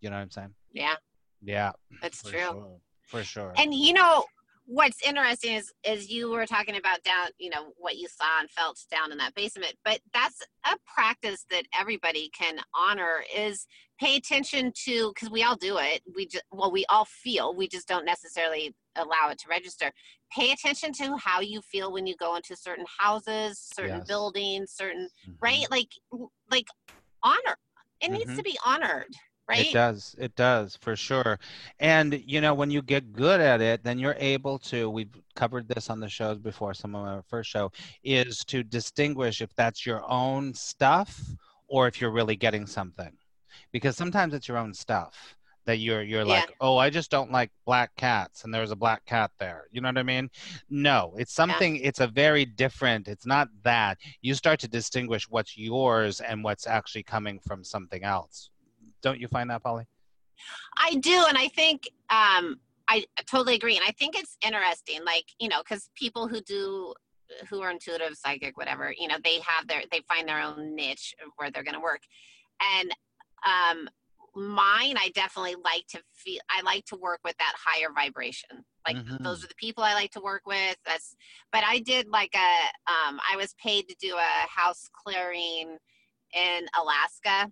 You 0.00 0.10
know 0.10 0.16
what 0.16 0.22
I'm 0.22 0.30
saying? 0.32 0.54
Yeah. 0.72 0.94
Yeah. 1.40 1.70
That's 2.02 2.20
true. 2.22 2.40
Sure. 2.40 2.80
For 3.02 3.22
sure. 3.22 3.52
And 3.56 3.74
you 3.74 3.92
know, 3.92 4.24
what's 4.70 5.04
interesting 5.04 5.54
is 5.54 5.72
is 5.84 6.08
you 6.08 6.30
were 6.30 6.46
talking 6.46 6.76
about 6.76 7.02
down 7.02 7.26
you 7.38 7.50
know 7.50 7.72
what 7.76 7.96
you 7.96 8.06
saw 8.06 8.38
and 8.38 8.48
felt 8.52 8.78
down 8.88 9.10
in 9.10 9.18
that 9.18 9.34
basement 9.34 9.74
but 9.84 9.98
that's 10.14 10.40
a 10.66 10.76
practice 10.86 11.44
that 11.50 11.64
everybody 11.78 12.30
can 12.38 12.56
honor 12.72 13.24
is 13.36 13.66
pay 13.98 14.14
attention 14.16 14.72
to 14.72 15.10
because 15.12 15.28
we 15.28 15.42
all 15.42 15.56
do 15.56 15.76
it 15.78 16.02
we 16.14 16.24
just 16.24 16.44
well 16.52 16.70
we 16.70 16.84
all 16.88 17.04
feel 17.04 17.52
we 17.52 17.66
just 17.66 17.88
don't 17.88 18.04
necessarily 18.04 18.72
allow 18.94 19.28
it 19.28 19.38
to 19.38 19.48
register 19.50 19.90
pay 20.32 20.52
attention 20.52 20.92
to 20.92 21.16
how 21.16 21.40
you 21.40 21.60
feel 21.62 21.92
when 21.92 22.06
you 22.06 22.14
go 22.16 22.36
into 22.36 22.54
certain 22.54 22.86
houses 23.00 23.58
certain 23.74 23.98
yes. 23.98 24.06
buildings 24.06 24.70
certain 24.70 25.08
mm-hmm. 25.28 25.32
right 25.40 25.66
like 25.72 25.90
like 26.48 26.68
honor 27.24 27.56
it 28.00 28.04
mm-hmm. 28.04 28.14
needs 28.14 28.36
to 28.36 28.42
be 28.44 28.56
honored 28.64 29.12
right? 29.50 29.66
It 29.66 29.72
does. 29.72 30.14
It 30.18 30.34
does 30.36 30.76
for 30.80 30.96
sure. 30.96 31.38
And 31.80 32.22
you 32.24 32.40
know, 32.40 32.54
when 32.54 32.70
you 32.70 32.82
get 32.82 33.12
good 33.12 33.40
at 33.40 33.60
it, 33.60 33.82
then 33.82 33.98
you're 33.98 34.16
able 34.18 34.58
to. 34.60 34.88
We've 34.88 35.14
covered 35.34 35.68
this 35.68 35.90
on 35.90 36.00
the 36.00 36.08
shows 36.08 36.38
before. 36.38 36.72
Some 36.72 36.94
of 36.94 37.04
our 37.04 37.22
first 37.28 37.50
show 37.50 37.72
is 38.04 38.44
to 38.46 38.62
distinguish 38.62 39.42
if 39.42 39.54
that's 39.56 39.84
your 39.84 40.08
own 40.08 40.54
stuff 40.54 41.20
or 41.68 41.88
if 41.88 42.00
you're 42.00 42.10
really 42.10 42.36
getting 42.36 42.66
something, 42.66 43.12
because 43.72 43.96
sometimes 43.96 44.34
it's 44.34 44.48
your 44.48 44.58
own 44.58 44.72
stuff 44.72 45.36
that 45.66 45.78
you're 45.78 46.02
you're 46.02 46.22
yeah. 46.22 46.40
like 46.40 46.54
oh 46.60 46.78
i 46.78 46.88
just 46.88 47.10
don't 47.10 47.30
like 47.30 47.50
black 47.66 47.94
cats 47.96 48.44
and 48.44 48.52
there's 48.52 48.70
a 48.70 48.76
black 48.76 49.04
cat 49.04 49.30
there 49.38 49.64
you 49.70 49.80
know 49.80 49.88
what 49.88 49.98
i 49.98 50.02
mean 50.02 50.28
no 50.68 51.14
it's 51.18 51.32
something 51.32 51.76
yeah. 51.76 51.82
it's 51.86 52.00
a 52.00 52.06
very 52.06 52.44
different 52.44 53.08
it's 53.08 53.26
not 53.26 53.48
that 53.62 53.98
you 54.22 54.34
start 54.34 54.58
to 54.58 54.68
distinguish 54.68 55.28
what's 55.28 55.56
yours 55.56 56.20
and 56.20 56.42
what's 56.42 56.66
actually 56.66 57.02
coming 57.02 57.38
from 57.38 57.62
something 57.62 58.02
else 58.02 58.49
don't 59.02 59.20
you 59.20 59.28
find 59.28 59.50
that, 59.50 59.62
Polly? 59.62 59.86
I 60.78 60.94
do, 60.96 61.24
and 61.28 61.36
I 61.36 61.48
think 61.48 61.88
um, 62.10 62.60
I 62.88 63.04
totally 63.26 63.54
agree, 63.54 63.76
and 63.76 63.84
I 63.86 63.92
think 63.92 64.16
it's 64.16 64.36
interesting, 64.44 65.04
like 65.04 65.24
you 65.38 65.48
know, 65.48 65.62
because 65.62 65.90
people 65.94 66.28
who 66.28 66.40
do 66.40 66.94
who 67.48 67.60
are 67.62 67.70
intuitive, 67.70 68.16
psychic, 68.16 68.56
whatever, 68.56 68.92
you 68.98 69.06
know, 69.06 69.16
they 69.22 69.38
have 69.46 69.68
their 69.68 69.82
they 69.92 70.00
find 70.08 70.28
their 70.28 70.40
own 70.40 70.74
niche 70.74 71.14
where 71.36 71.50
they're 71.50 71.62
going 71.62 71.74
to 71.74 71.80
work, 71.80 72.00
and 72.78 72.90
um, 73.46 73.88
mine, 74.34 74.96
I 74.98 75.10
definitely 75.14 75.56
like 75.64 75.86
to 75.90 76.00
feel. 76.14 76.40
I 76.50 76.62
like 76.62 76.84
to 76.86 76.96
work 76.96 77.20
with 77.24 77.36
that 77.38 77.54
higher 77.56 77.88
vibration. 77.94 78.64
Like 78.86 78.96
mm-hmm. 78.96 79.22
those 79.22 79.44
are 79.44 79.48
the 79.48 79.54
people 79.56 79.84
I 79.84 79.94
like 79.94 80.10
to 80.12 80.20
work 80.20 80.42
with. 80.46 80.76
That's. 80.86 81.14
But 81.52 81.64
I 81.66 81.80
did 81.80 82.08
like 82.08 82.34
a. 82.34 82.90
Um, 82.90 83.20
I 83.30 83.36
was 83.36 83.54
paid 83.62 83.88
to 83.88 83.96
do 84.00 84.16
a 84.16 84.48
house 84.48 84.88
clearing 85.04 85.76
in 86.34 86.66
Alaska, 86.80 87.50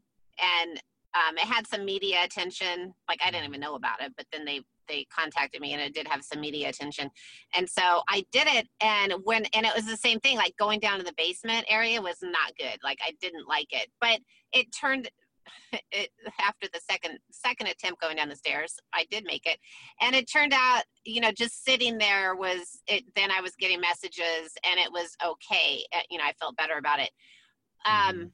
and 0.62 0.82
um, 1.14 1.37
it 1.37 1.44
had 1.44 1.66
some 1.66 1.85
media 1.85 2.18
attention. 2.25 2.94
Like 3.09 3.21
I 3.25 3.31
didn't 3.31 3.49
even 3.49 3.61
know 3.61 3.75
about 3.75 4.01
it, 4.01 4.12
but 4.16 4.27
then 4.33 4.44
they 4.44 4.61
they 4.88 5.07
contacted 5.14 5.61
me 5.61 5.75
and 5.75 5.83
it 5.83 5.94
did 5.94 6.09
have 6.09 6.25
some 6.25 6.40
media 6.40 6.68
attention. 6.68 7.11
And 7.55 7.68
so 7.68 8.03
i 8.09 8.25
did 8.33 8.47
it 8.49 8.66
and 8.81 9.12
when 9.25 9.44
and 9.55 9.66
it 9.66 9.75
was 9.77 9.87
the 9.87 9.97
same 9.97 10.18
thing 10.21 10.37
like 10.37 10.57
going 10.57 10.81
down 10.81 10.99
to 10.99 11.05
the 11.05 11.14
basement 11.16 11.66
area 11.68 12.01
was 12.01 12.18
not 12.23 12.57
good. 12.59 12.79
Like 12.83 12.99
i 13.03 13.12
didn't 13.21 13.47
like 13.49 13.68
it. 13.71 13.88
But 14.01 14.21
it 14.53 14.66
turned 14.73 15.11
it 15.92 16.11
after 16.40 16.68
the 16.73 16.81
second 16.90 17.18
second 17.31 17.68
attempt 17.68 18.01
going 18.01 18.16
down 18.16 18.29
the 18.29 18.37
stairs 18.37 18.77
i 18.94 19.05
did 19.11 19.25
make 19.25 19.47
it. 19.47 19.59
And 20.01 20.16
it 20.16 20.31
turned 20.31 20.55
out 20.55 20.85
you 21.05 21.21
know 21.21 21.33
just 21.33 21.64
sitting 21.64 21.99
there 21.99 22.35
was 22.35 22.81
it 22.87 23.05
then 23.14 23.31
i 23.31 23.40
was 23.40 23.53
getting 23.59 23.81
messages 23.81 24.53
and 24.68 24.81
it 24.81 24.90
was 24.90 25.16
okay. 25.25 25.85
Uh, 25.94 26.01
you 26.11 26.18
know 26.18 26.25
i 26.25 26.33
felt 26.40 26.57
better 26.57 26.79
about 26.79 27.01
it. 27.01 27.11
Um 27.85 28.14
mm-hmm. 28.14 28.25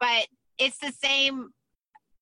but 0.00 0.26
it's 0.58 0.78
the 0.78 0.92
same 0.92 1.50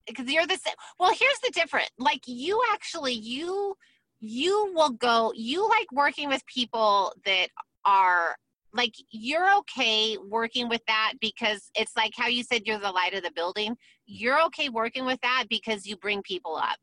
because 0.06 0.30
you're 0.30 0.46
the 0.46 0.56
same. 0.56 0.74
Well, 0.98 1.10
here's 1.10 1.38
the 1.42 1.50
difference. 1.52 1.90
Like 1.98 2.22
you 2.26 2.60
actually, 2.72 3.14
you 3.14 3.74
you 4.20 4.72
will 4.74 4.90
go. 4.90 5.32
You 5.34 5.68
like 5.68 5.90
working 5.92 6.28
with 6.28 6.46
people 6.46 7.12
that 7.24 7.48
are 7.84 8.36
like 8.72 8.94
you're 9.10 9.54
okay 9.58 10.16
working 10.16 10.68
with 10.68 10.80
that 10.86 11.14
because 11.20 11.70
it's 11.74 11.94
like 11.96 12.12
how 12.16 12.28
you 12.28 12.42
said 12.42 12.62
you're 12.64 12.78
the 12.78 12.90
light 12.90 13.14
of 13.14 13.22
the 13.22 13.32
building. 13.32 13.76
You're 14.06 14.42
okay 14.46 14.68
working 14.68 15.04
with 15.04 15.20
that 15.22 15.44
because 15.50 15.86
you 15.86 15.96
bring 15.96 16.22
people 16.22 16.56
up. 16.56 16.76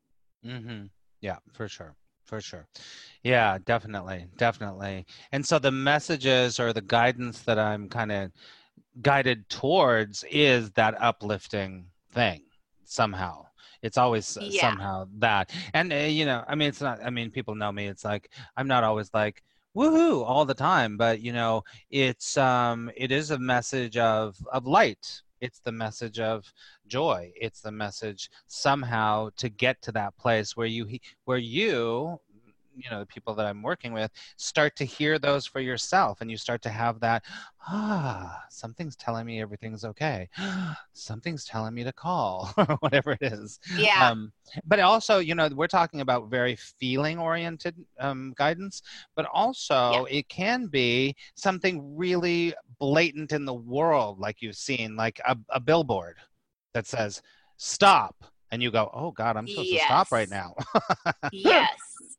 Mm-hmm. 0.46 0.86
Yeah, 1.20 1.38
for 1.52 1.66
sure. 1.68 1.94
For 2.24 2.40
sure. 2.40 2.68
Yeah, 3.24 3.58
definitely. 3.64 4.26
Definitely. 4.36 5.04
And 5.32 5.44
so 5.44 5.58
the 5.58 5.72
messages 5.72 6.60
or 6.60 6.72
the 6.72 6.80
guidance 6.80 7.40
that 7.42 7.58
I'm 7.58 7.88
kind 7.88 8.12
of 8.12 8.30
guided 9.02 9.48
towards 9.48 10.24
is 10.30 10.70
that 10.72 11.00
uplifting 11.02 11.86
thing 12.12 12.42
somehow. 12.90 13.46
It's 13.82 13.96
always 13.96 14.26
Yeah. 14.26 14.60
somehow 14.60 15.06
that. 15.18 15.52
And, 15.72 15.92
uh, 15.92 15.96
you 15.96 16.26
know, 16.26 16.44
I 16.46 16.54
mean, 16.54 16.68
it's 16.68 16.80
not, 16.82 17.02
I 17.04 17.10
mean, 17.10 17.30
people 17.30 17.54
know 17.54 17.72
me. 17.72 17.86
It's 17.86 18.04
like, 18.04 18.30
I'm 18.56 18.68
not 18.68 18.84
always 18.84 19.10
like, 19.14 19.42
woohoo 19.76 20.24
all 20.24 20.44
the 20.44 20.52
time 20.52 20.96
but 20.96 21.20
you 21.20 21.32
know 21.32 21.62
it's 21.90 22.36
um 22.36 22.90
it 22.96 23.12
is 23.12 23.30
a 23.30 23.38
message 23.38 23.96
of 23.96 24.36
of 24.52 24.66
light 24.66 25.22
it's 25.40 25.60
the 25.60 25.70
message 25.70 26.18
of 26.18 26.52
joy 26.88 27.30
it's 27.36 27.60
the 27.60 27.70
message 27.70 28.28
somehow 28.48 29.28
to 29.36 29.48
get 29.48 29.80
to 29.80 29.92
that 29.92 30.16
place 30.18 30.56
where 30.56 30.66
you 30.66 30.98
where 31.24 31.38
you 31.38 32.18
you 32.82 32.90
know 32.90 33.00
the 33.00 33.06
people 33.06 33.34
that 33.34 33.46
i'm 33.46 33.62
working 33.62 33.92
with 33.92 34.10
start 34.36 34.74
to 34.76 34.84
hear 34.84 35.18
those 35.18 35.46
for 35.46 35.60
yourself 35.60 36.20
and 36.20 36.30
you 36.30 36.36
start 36.36 36.62
to 36.62 36.68
have 36.68 37.00
that 37.00 37.22
ah 37.68 38.42
something's 38.48 38.96
telling 38.96 39.26
me 39.26 39.40
everything's 39.40 39.84
okay. 39.84 40.28
Something's 40.92 41.44
telling 41.44 41.74
me 41.74 41.84
to 41.84 41.92
call 41.92 42.52
or 42.56 42.76
whatever 42.80 43.12
it 43.12 43.22
is. 43.22 43.58
Yeah. 43.76 44.10
um, 44.10 44.32
but 44.66 44.80
also 44.80 45.18
you 45.18 45.34
know 45.34 45.48
we're 45.54 45.66
talking 45.66 46.00
about 46.00 46.30
very 46.30 46.56
feeling 46.56 47.18
oriented 47.18 47.74
um, 47.98 48.34
guidance 48.36 48.82
but 49.14 49.26
also 49.32 50.06
it 50.10 50.28
can 50.28 50.66
be 50.66 51.14
something 51.34 51.96
really 51.96 52.54
blatant 52.78 53.32
in 53.32 53.44
the 53.44 53.54
world 53.54 54.18
like 54.18 54.42
you've 54.42 54.56
seen 54.56 54.96
like 54.96 55.20
a, 55.26 55.36
a 55.50 55.60
billboard 55.60 56.16
that 56.74 56.86
says 56.86 57.22
stop 57.56 58.24
and 58.50 58.62
you 58.62 58.70
go 58.70 58.90
oh 58.92 59.10
god 59.10 59.36
i'm 59.36 59.46
supposed 59.46 59.70
to 59.70 59.78
stop 59.78 60.10
right 60.12 60.30
now. 60.30 60.54
Yes. 61.32 61.68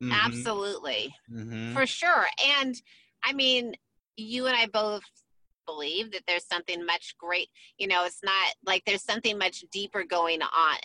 Mhm, 0.02 0.12
Absolutely. 0.26 1.14
mhm. 1.30 1.74
For 1.74 1.86
sure. 1.86 2.26
And 2.60 2.80
I 3.24 3.32
mean, 3.32 3.74
you 4.16 4.46
and 4.46 4.56
I 4.56 4.66
both 4.66 5.02
believe 5.66 6.10
that 6.12 6.22
there's 6.26 6.46
something 6.46 6.84
much 6.84 7.14
great, 7.18 7.48
you 7.78 7.86
know, 7.86 8.04
it's 8.04 8.22
not 8.24 8.54
like 8.66 8.84
there's 8.84 9.04
something 9.04 9.38
much 9.38 9.64
deeper 9.72 10.04
going 10.04 10.42
on. 10.42 10.76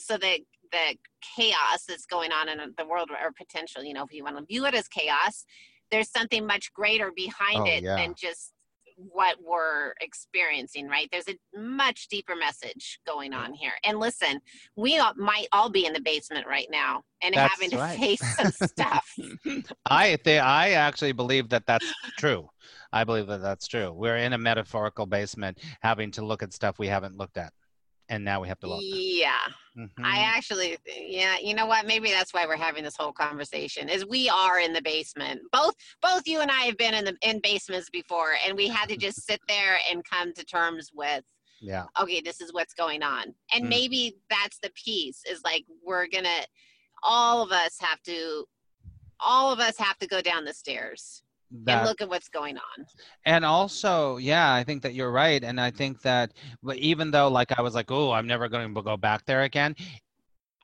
So 0.00 0.18
the 0.18 0.40
the 0.72 0.96
chaos 1.36 1.84
that's 1.86 2.06
going 2.06 2.32
on 2.32 2.48
in 2.48 2.58
the 2.76 2.86
world 2.86 3.10
or 3.10 3.32
potential, 3.32 3.84
you 3.84 3.94
know, 3.94 4.04
if 4.04 4.12
you 4.12 4.24
want 4.24 4.38
to 4.38 4.44
view 4.44 4.66
it 4.66 4.74
as 4.74 4.88
chaos, 4.88 5.44
there's 5.90 6.10
something 6.10 6.46
much 6.46 6.72
greater 6.72 7.12
behind 7.14 7.60
Oh, 7.60 7.66
it 7.68 7.84
yeah. 7.84 7.96
than 7.96 8.14
just 8.16 8.53
what 9.10 9.36
we're 9.42 9.92
experiencing, 10.00 10.88
right? 10.88 11.08
There's 11.10 11.28
a 11.28 11.36
much 11.58 12.08
deeper 12.08 12.34
message 12.36 13.00
going 13.06 13.32
on 13.32 13.52
here. 13.52 13.72
And 13.84 13.98
listen, 13.98 14.40
we 14.76 14.98
all, 14.98 15.12
might 15.16 15.46
all 15.52 15.70
be 15.70 15.86
in 15.86 15.92
the 15.92 16.00
basement 16.00 16.46
right 16.46 16.68
now 16.70 17.02
and 17.22 17.34
That's 17.34 17.52
having 17.52 17.70
to 17.70 17.78
right. 17.78 17.98
face 17.98 18.36
some 18.36 18.50
stuff. 18.68 19.14
I 19.86 20.16
th- 20.16 20.42
I 20.42 20.70
actually 20.72 21.12
believe 21.12 21.48
that 21.50 21.66
that's 21.66 21.92
true. 22.18 22.48
I 22.92 23.04
believe 23.04 23.26
that 23.26 23.42
that's 23.42 23.66
true. 23.66 23.92
We're 23.92 24.16
in 24.16 24.32
a 24.32 24.38
metaphorical 24.38 25.06
basement, 25.06 25.58
having 25.80 26.10
to 26.12 26.24
look 26.24 26.42
at 26.42 26.52
stuff 26.52 26.78
we 26.78 26.86
haven't 26.86 27.16
looked 27.16 27.36
at, 27.36 27.52
and 28.08 28.24
now 28.24 28.40
we 28.40 28.48
have 28.48 28.58
to 28.60 28.66
look. 28.66 28.80
Yeah. 28.82 29.38
Mhm. 29.76 29.90
I 30.04 30.18
actually, 30.18 30.76
yeah, 30.86 31.36
you 31.38 31.54
know 31.54 31.66
what? 31.66 31.86
Maybe 31.86 32.10
that's 32.10 32.32
why 32.32 32.46
we're 32.46 32.56
having 32.56 32.84
this 32.84 32.96
whole 32.96 33.12
conversation. 33.12 33.88
Is 33.88 34.06
we 34.06 34.28
are 34.28 34.60
in 34.60 34.72
the 34.72 34.82
basement. 34.82 35.40
Both, 35.52 35.74
both 36.00 36.26
you 36.26 36.40
and 36.40 36.50
I 36.50 36.62
have 36.64 36.76
been 36.76 36.94
in 36.94 37.04
the 37.04 37.16
in 37.22 37.40
basements 37.40 37.90
before, 37.90 38.34
and 38.46 38.56
we 38.56 38.68
had 38.68 38.88
to 38.90 38.96
just 38.96 39.22
sit 39.26 39.40
there 39.48 39.78
and 39.90 40.04
come 40.04 40.32
to 40.34 40.44
terms 40.44 40.90
with, 40.94 41.24
yeah, 41.60 41.86
okay, 42.00 42.20
this 42.20 42.40
is 42.40 42.52
what's 42.52 42.74
going 42.74 43.02
on, 43.02 43.34
and 43.52 43.64
Mm. 43.64 43.68
maybe 43.68 44.16
that's 44.30 44.58
the 44.58 44.70
piece. 44.70 45.22
Is 45.24 45.42
like 45.44 45.64
we're 45.82 46.06
gonna, 46.06 46.44
all 47.02 47.42
of 47.42 47.50
us 47.52 47.76
have 47.80 48.02
to, 48.02 48.44
all 49.20 49.52
of 49.52 49.60
us 49.60 49.76
have 49.78 49.98
to 49.98 50.06
go 50.06 50.20
down 50.20 50.44
the 50.44 50.54
stairs 50.54 51.22
and 51.66 51.84
look 51.86 52.00
at 52.00 52.08
what's 52.08 52.28
going 52.28 52.56
on. 52.56 52.86
and 53.26 53.44
also 53.44 54.16
yeah 54.16 54.52
i 54.52 54.64
think 54.64 54.82
that 54.82 54.94
you're 54.94 55.12
right 55.12 55.44
and 55.44 55.60
i 55.60 55.70
think 55.70 56.00
that 56.02 56.32
but 56.62 56.76
even 56.78 57.10
though 57.10 57.28
like 57.28 57.56
i 57.58 57.62
was 57.62 57.74
like 57.74 57.90
oh 57.90 58.10
i'm 58.12 58.26
never 58.26 58.48
going 58.48 58.74
to 58.74 58.82
go 58.82 58.96
back 58.96 59.24
there 59.26 59.42
again 59.42 59.74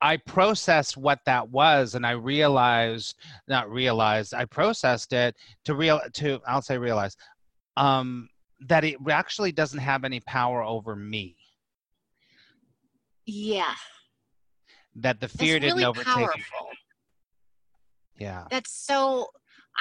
i 0.02 0.16
processed 0.16 0.96
what 0.96 1.20
that 1.26 1.48
was 1.50 1.94
and 1.94 2.06
i 2.06 2.10
realized 2.12 3.14
not 3.48 3.70
realized 3.70 4.34
i 4.34 4.44
processed 4.44 5.12
it 5.12 5.36
to 5.64 5.74
real 5.74 6.00
to 6.12 6.40
i'll 6.46 6.62
say 6.62 6.76
realize 6.78 7.16
um 7.76 8.28
that 8.68 8.84
it 8.84 8.96
actually 9.10 9.52
doesn't 9.52 9.78
have 9.80 10.04
any 10.04 10.20
power 10.20 10.62
over 10.62 10.94
me 10.96 11.36
Yeah, 13.26 13.74
that 14.96 15.20
the 15.20 15.28
that's 15.28 15.34
fear 15.34 15.58
didn't 15.60 15.76
really 15.76 15.84
overtake 15.86 16.16
me. 16.16 16.22
powerful. 16.24 16.68
yeah 18.18 18.44
that's 18.50 18.72
so 18.72 19.28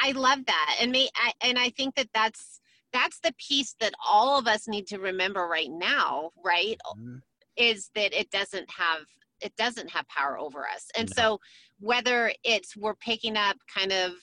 i 0.01 0.11
love 0.11 0.39
that 0.45 0.75
and 0.81 0.91
me 0.91 1.09
I, 1.15 1.31
and 1.41 1.57
i 1.57 1.69
think 1.69 1.95
that 1.95 2.09
that's 2.13 2.59
that's 2.91 3.19
the 3.19 3.33
piece 3.37 3.75
that 3.79 3.93
all 4.05 4.39
of 4.39 4.47
us 4.47 4.67
need 4.67 4.87
to 4.87 4.97
remember 4.99 5.47
right 5.47 5.69
now 5.71 6.31
right 6.43 6.77
Mhm. 6.95 7.21
is 7.57 7.91
that 7.95 8.13
it 8.19 8.29
doesn't 8.31 8.69
have 8.71 9.01
it 9.41 9.55
doesn't 9.55 9.89
have 9.89 10.07
power 10.07 10.37
over 10.39 10.67
us 10.67 10.89
and 10.97 11.09
No. 11.09 11.13
so 11.21 11.39
whether 11.79 12.33
it's 12.43 12.75
we're 12.75 12.95
picking 12.95 13.37
up 13.37 13.57
kind 13.73 13.91
of 13.91 14.13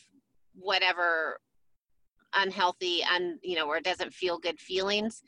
whatever 0.55 1.41
unhealthy 2.35 3.03
and 3.11 3.39
you 3.43 3.57
know 3.57 3.67
or 3.67 3.81
doesn't 3.81 4.13
feel 4.13 4.39
good 4.39 4.59
feelings 4.59 5.23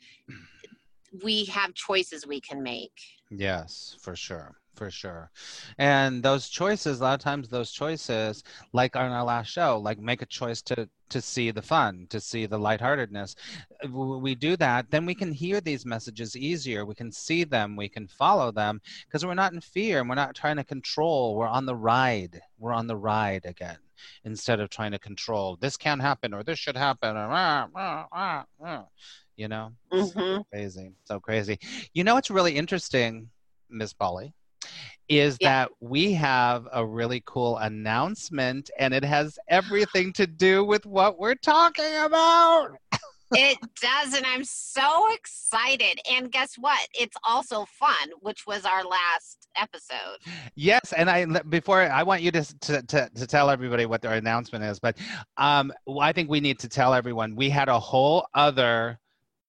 we 1.23 1.45
have 1.45 1.73
choices 1.73 2.27
we 2.27 2.39
can 2.41 2.61
make 2.61 2.93
Yes, 3.31 3.95
for 4.01 4.15
sure. 4.15 4.55
For 4.79 4.89
sure. 4.89 5.29
And 5.77 6.23
those 6.23 6.47
choices, 6.47 7.01
a 7.01 7.03
lot 7.03 7.15
of 7.15 7.19
times 7.19 7.49
those 7.49 7.69
choices, 7.69 8.45
like 8.71 8.95
on 8.95 9.11
our 9.11 9.25
last 9.25 9.49
show, 9.49 9.77
like 9.77 9.99
make 9.99 10.21
a 10.21 10.25
choice 10.25 10.61
to 10.63 10.89
to 11.09 11.19
see 11.19 11.51
the 11.51 11.61
fun, 11.61 12.07
to 12.11 12.21
see 12.21 12.45
the 12.45 12.57
lightheartedness. 12.57 13.35
We 13.89 14.35
do 14.35 14.55
that, 14.55 14.89
then 14.89 15.05
we 15.05 15.15
can 15.15 15.33
hear 15.33 15.59
these 15.59 15.85
messages 15.85 16.37
easier. 16.37 16.85
We 16.85 16.95
can 16.95 17.11
see 17.11 17.43
them, 17.43 17.75
we 17.75 17.89
can 17.89 18.07
follow 18.07 18.51
them 18.53 18.79
because 19.05 19.25
we're 19.25 19.33
not 19.33 19.51
in 19.51 19.59
fear 19.59 19.99
and 19.99 20.07
we're 20.07 20.15
not 20.15 20.33
trying 20.33 20.55
to 20.55 20.63
control. 20.63 21.35
We're 21.35 21.47
on 21.47 21.65
the 21.65 21.75
ride. 21.75 22.39
We're 22.57 22.71
on 22.71 22.87
the 22.87 22.95
ride 22.95 23.45
again 23.45 23.79
instead 24.23 24.61
of 24.61 24.69
trying 24.69 24.91
to 24.91 24.99
control. 24.99 25.57
This 25.59 25.75
can't 25.75 26.01
happen 26.01 26.33
or 26.33 26.41
this 26.43 26.57
should 26.57 26.77
happen 26.77 27.17
or 27.17 27.27
ah, 27.29 27.67
ah, 27.75 28.07
ah, 28.13 28.45
ah. 28.63 28.85
you 29.35 29.49
know? 29.49 29.73
hmm 29.91 30.37
crazy 30.53 30.93
so 31.03 31.19
crazy 31.19 31.59
you 31.93 32.03
know 32.03 32.13
what's 32.15 32.31
really 32.31 32.55
interesting 32.55 33.29
miss 33.69 33.93
polly 33.93 34.33
is 35.07 35.37
Yeah. 35.39 35.49
that 35.65 35.71
we 35.79 36.13
have 36.13 36.67
a 36.71 36.85
really 36.85 37.23
cool 37.25 37.57
announcement 37.57 38.69
and 38.77 38.93
it 38.93 39.03
has 39.03 39.37
everything 39.47 40.13
to 40.13 40.27
do 40.27 40.63
with 40.63 40.85
what 40.85 41.19
we're 41.19 41.35
talking 41.35 41.95
about. 42.03 42.77
It 43.31 43.59
does 43.79 44.15
and 44.15 44.25
i'm 44.25 44.43
so 44.43 45.13
excited. 45.13 45.99
And 46.11 46.31
guess 46.31 46.55
what? 46.57 46.79
It's 46.95 47.15
also 47.23 47.65
fun 47.65 48.09
which 48.21 48.45
was 48.47 48.65
our 48.65 48.83
last 48.83 49.47
episode. 49.55 50.17
Yes 50.55 50.93
and 50.93 51.09
i 51.09 51.25
before 51.43 51.81
i 51.83 52.01
want 52.01 52.21
you 52.23 52.31
to 52.31 52.43
to, 52.61 52.81
to, 52.83 53.09
to 53.13 53.27
tell 53.27 53.49
everybody 53.51 53.85
what 53.85 54.03
our 54.05 54.13
announcement 54.13 54.63
is 54.63 54.79
but 54.79 54.97
um 55.37 55.71
i 56.01 56.11
think 56.11 56.29
we 56.29 56.39
need 56.39 56.57
to 56.59 56.69
tell 56.69 56.93
everyone 56.93 57.35
we 57.35 57.49
had 57.49 57.67
a 57.69 57.79
whole 57.79 58.25
other 58.33 58.99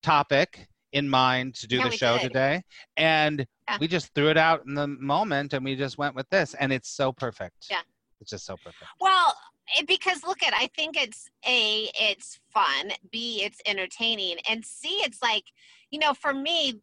topic 0.03 0.69
in 0.93 1.09
mind 1.09 1.55
to 1.57 1.67
do 1.67 1.77
Yeah, 1.77 1.89
the 1.89 1.97
show 1.97 2.19
did. 2.19 2.29
today 2.29 2.63
and 2.97 3.47
Yeah. 3.69 3.79
we 3.81 3.89
just 3.89 4.13
threw 4.15 4.29
it 4.29 4.37
out 4.37 4.65
in 4.67 4.75
the 4.75 4.87
moment 4.89 5.53
and 5.53 5.65
we 5.65 5.77
just 5.77 5.99
went 5.99 6.15
with 6.15 6.29
this 6.31 6.55
and 6.55 6.73
it's 6.73 6.89
so 6.91 7.13
perfect 7.13 7.67
Yeah. 7.71 7.83
it's 8.21 8.31
just 8.31 8.45
so 8.47 8.57
perfect 8.57 8.85
well 9.01 9.35
it, 9.79 9.87
because 9.87 10.25
look 10.25 10.43
at 10.43 10.53
i 10.55 10.69
think 10.77 10.97
it's 10.97 11.29
a 11.47 11.89
it's 11.95 12.41
fun 12.53 12.91
b 13.13 13.43
it's 13.45 13.61
entertaining 13.67 14.37
and 14.49 14.65
c 14.65 14.89
it's 15.05 15.23
like 15.23 15.45
you 15.91 15.99
know 16.01 16.13
for 16.15 16.35
me 16.35 16.81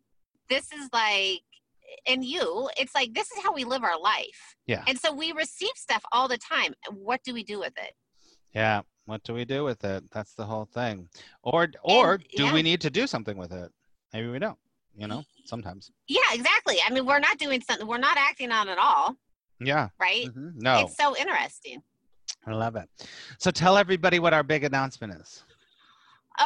this 0.50 0.72
is 0.72 0.90
like 0.94 1.42
and 2.08 2.24
you 2.24 2.70
it's 2.78 2.96
like 2.96 3.14
this 3.14 3.30
is 3.32 3.44
how 3.44 3.54
we 3.54 3.64
live 3.66 3.84
our 3.84 4.00
life 4.00 4.56
Yeah. 4.68 4.84
and 4.88 4.98
so 4.98 5.14
we 5.14 5.32
receive 5.34 5.72
stuff 5.76 6.04
all 6.14 6.28
the 6.30 6.38
time 6.38 6.74
what 6.94 7.22
do 7.24 7.34
we 7.34 7.44
do 7.44 7.60
with 7.60 7.74
it 7.78 7.94
Yeah. 8.54 8.82
What 9.06 9.24
do 9.24 9.34
we 9.34 9.46
do 9.46 9.64
with 9.64 9.86
it? 9.86 10.04
That's 10.12 10.34
the 10.34 10.46
whole 10.46 10.66
thing. 10.66 11.08
Or 11.42 11.68
or 11.82 12.16
And- 12.16 12.26
do 12.36 12.44
yeah. 12.46 12.54
we 12.54 12.62
need 12.62 12.82
to 12.82 12.90
do 12.90 13.08
something 13.08 13.38
with 13.38 13.54
it? 13.54 13.72
Maybe 14.14 14.28
we 14.28 14.40
don't. 14.40 14.58
You 14.96 15.06
know, 15.08 15.24
sometimes. 15.46 15.92
yeah 16.08 16.20
exactly 16.34 16.78
i 16.84 16.92
mean 16.92 17.06
we're 17.06 17.20
not 17.20 17.38
doing 17.38 17.62
something 17.62 17.86
we're 17.86 18.00
not 18.00 18.18
acting 18.18 18.52
on 18.52 18.68
it 18.68 18.80
all 18.80 19.16
Yeah. 19.60 19.90
right 20.00 20.26
Mhm. 20.26 20.54
No, 20.56 20.80
it's 20.80 20.98
so 20.98 21.16
interesting 21.16 21.84
I 22.48 22.52
love 22.54 22.76
it. 22.78 22.90
So 23.40 23.52
tell 23.52 23.78
everybody 23.78 24.20
what 24.20 24.34
our 24.34 24.42
big 24.44 24.64
announcement 24.64 25.14
is. 25.22 25.44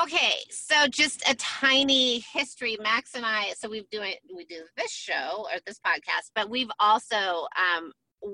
Okay, 0.03 0.33
so 0.49 0.87
just 0.87 1.27
a 1.29 1.35
tiny 1.35 2.19
history. 2.33 2.77
Max 2.81 3.13
and 3.15 3.25
I, 3.25 3.53
so 3.57 3.69
we've 3.69 3.89
doing 3.89 4.13
we 4.35 4.45
do 4.45 4.63
this 4.77 4.91
show 4.91 5.45
or 5.51 5.59
this 5.67 5.79
podcast, 5.85 6.31
but 6.33 6.49
we've 6.49 6.71
also 6.79 7.47
um, 7.57 7.91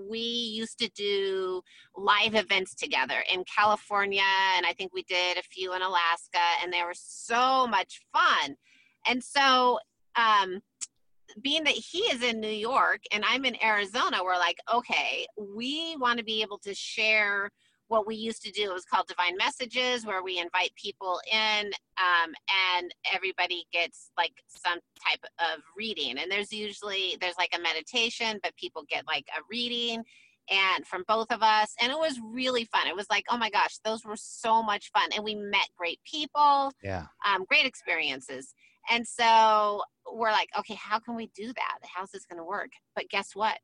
we 0.10 0.20
used 0.20 0.78
to 0.80 0.90
do 0.90 1.62
live 1.96 2.36
events 2.36 2.76
together 2.76 3.24
in 3.34 3.44
California, 3.46 4.22
and 4.56 4.66
I 4.66 4.74
think 4.74 4.94
we 4.94 5.04
did 5.04 5.38
a 5.38 5.44
few 5.44 5.74
in 5.74 5.82
Alaska, 5.82 6.40
and 6.64 6.72
they 6.72 6.84
were 6.84 6.94
so 6.96 7.66
much 7.68 8.02
fun. 8.14 8.56
And 9.08 9.24
so 9.24 9.80
um, 10.16 10.62
being 11.42 11.64
that 11.64 11.74
he 11.74 12.00
is 12.00 12.24
in 12.24 12.40
New 12.40 12.48
York 12.48 13.02
and 13.12 13.24
I'm 13.26 13.46
in 13.46 13.62
Arizona, 13.64 14.24
we're 14.24 14.38
like, 14.38 14.58
okay, 14.74 15.26
we 15.38 15.96
want 15.98 16.20
to 16.20 16.26
be 16.26 16.42
able 16.42 16.58
to 16.60 16.74
share 16.74 17.52
what 17.90 18.06
we 18.06 18.16
used 18.16 18.44
to 18.44 18.52
do. 18.52 18.64
It 18.64 18.74
was 18.74 18.84
called 18.84 19.08
Divine 19.08 19.38
Messages, 19.38 20.06
where 20.06 20.22
we 20.22 20.40
invite 20.40 20.72
people 20.76 21.22
in 21.32 21.68
um, 21.98 22.34
and 22.76 22.94
everybody 23.14 23.66
gets 23.72 24.12
like 24.18 24.34
some 24.50 24.80
type 25.08 25.24
of 25.40 25.62
reading. 25.78 26.18
And 26.18 26.30
there's 26.30 26.52
usually 26.52 27.18
there's 27.22 27.38
like 27.38 27.54
a 27.58 27.62
meditation, 27.62 28.40
but 28.44 28.56
people 28.58 28.84
get 28.90 29.08
like 29.08 29.26
a 29.38 29.42
reading 29.50 30.04
and 30.50 30.86
from 30.86 31.04
both 31.08 31.32
of 31.32 31.42
us 31.44 31.74
and 31.82 31.92
it 31.92 31.98
was 31.98 32.20
really 32.24 32.64
fun 32.66 32.88
it 32.88 32.96
was 32.96 33.08
like 33.10 33.26
oh 33.30 33.38
my 33.38 33.50
gosh 33.50 33.80
those 33.84 34.06
were 34.06 34.16
so 34.16 34.64
much 34.64 34.92
fun 34.92 35.10
and 35.14 35.24
we 35.24 35.36
met 35.36 35.68
great 35.78 36.00
people 36.10 36.72
Yeah. 36.82 37.08
um, 37.26 37.44
great 37.50 37.66
experiences 37.66 38.54
and 38.90 39.08
so 39.08 39.82
we're 40.14 40.32
like 40.32 40.50
okay 40.58 40.76
how 40.76 41.00
can 41.00 41.16
we 41.16 41.28
do 41.36 41.48
that 41.48 41.78
how's 41.84 42.12
this 42.12 42.26
going 42.26 42.38
to 42.40 42.44
work 42.46 42.70
but 42.96 43.10
guess 43.10 43.36
what 43.36 43.58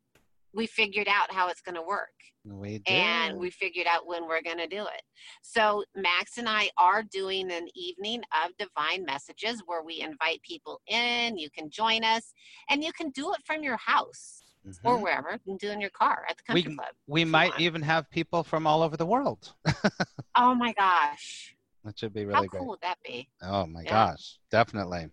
we 0.55 0.67
figured 0.67 1.07
out 1.07 1.31
how 1.33 1.47
it's 1.49 1.61
going 1.61 1.73
to 1.75 1.81
work 1.81 2.13
We 2.45 2.77
do. 2.77 2.93
and 2.93 3.39
we 3.39 3.49
figured 3.49 3.87
out 3.87 4.05
when 4.05 4.27
we're 4.27 4.43
going 4.43 4.59
to 4.59 4.67
do 4.67 4.81
it. 4.83 5.01
So 5.41 5.83
Max 5.95 6.37
and 6.37 6.47
I 6.47 6.69
are 6.77 7.01
doing 7.01 7.51
an 7.51 7.67
evening 7.73 8.21
of 8.45 8.51
divine 8.59 9.03
messages 9.03 9.63
where 9.65 9.81
we 9.81 10.01
invite 10.01 10.43
people 10.43 10.79
in. 10.85 11.39
You 11.39 11.49
can 11.49 11.71
join 11.71 12.03
us, 12.03 12.33
and 12.69 12.83
you 12.83 12.93
can 12.93 13.09
do 13.09 13.33
it 13.33 13.39
from 13.47 13.63
your 13.63 13.77
house 13.77 14.43
or 14.83 14.97
Mhm. 14.97 15.01
wherever. 15.01 15.31
You 15.31 15.39
can 15.43 15.57
do 15.57 15.71
in 15.71 15.81
your 15.81 15.89
car 15.89 16.23
at 16.29 16.37
the 16.37 16.43
We 16.49 16.61
country 16.61 16.63
can- 16.69 16.77
club. 16.77 16.93
we 17.07 17.25
might 17.25 17.51
want. 17.53 17.61
even 17.61 17.81
have 17.81 18.07
people 18.11 18.43
from 18.43 18.67
all 18.67 18.83
over 18.83 18.95
the 18.95 19.07
world. 19.07 19.53
Oh 20.35 20.53
my 20.53 20.73
gosh, 20.73 21.52
That 21.83 21.99
should 21.99 22.13
be 22.13 22.25
really 22.25 22.31
great. 22.31 22.35
how 22.35 22.39
really 22.39 22.49
cool 22.49 22.59
great. 22.59 22.69
would 22.69 22.81
that 22.81 22.97
be? 23.03 23.29
Oh 23.41 23.65
my 23.67 23.83
Yeah. 23.83 23.89
gosh, 23.91 24.39
definitely. 24.51 25.07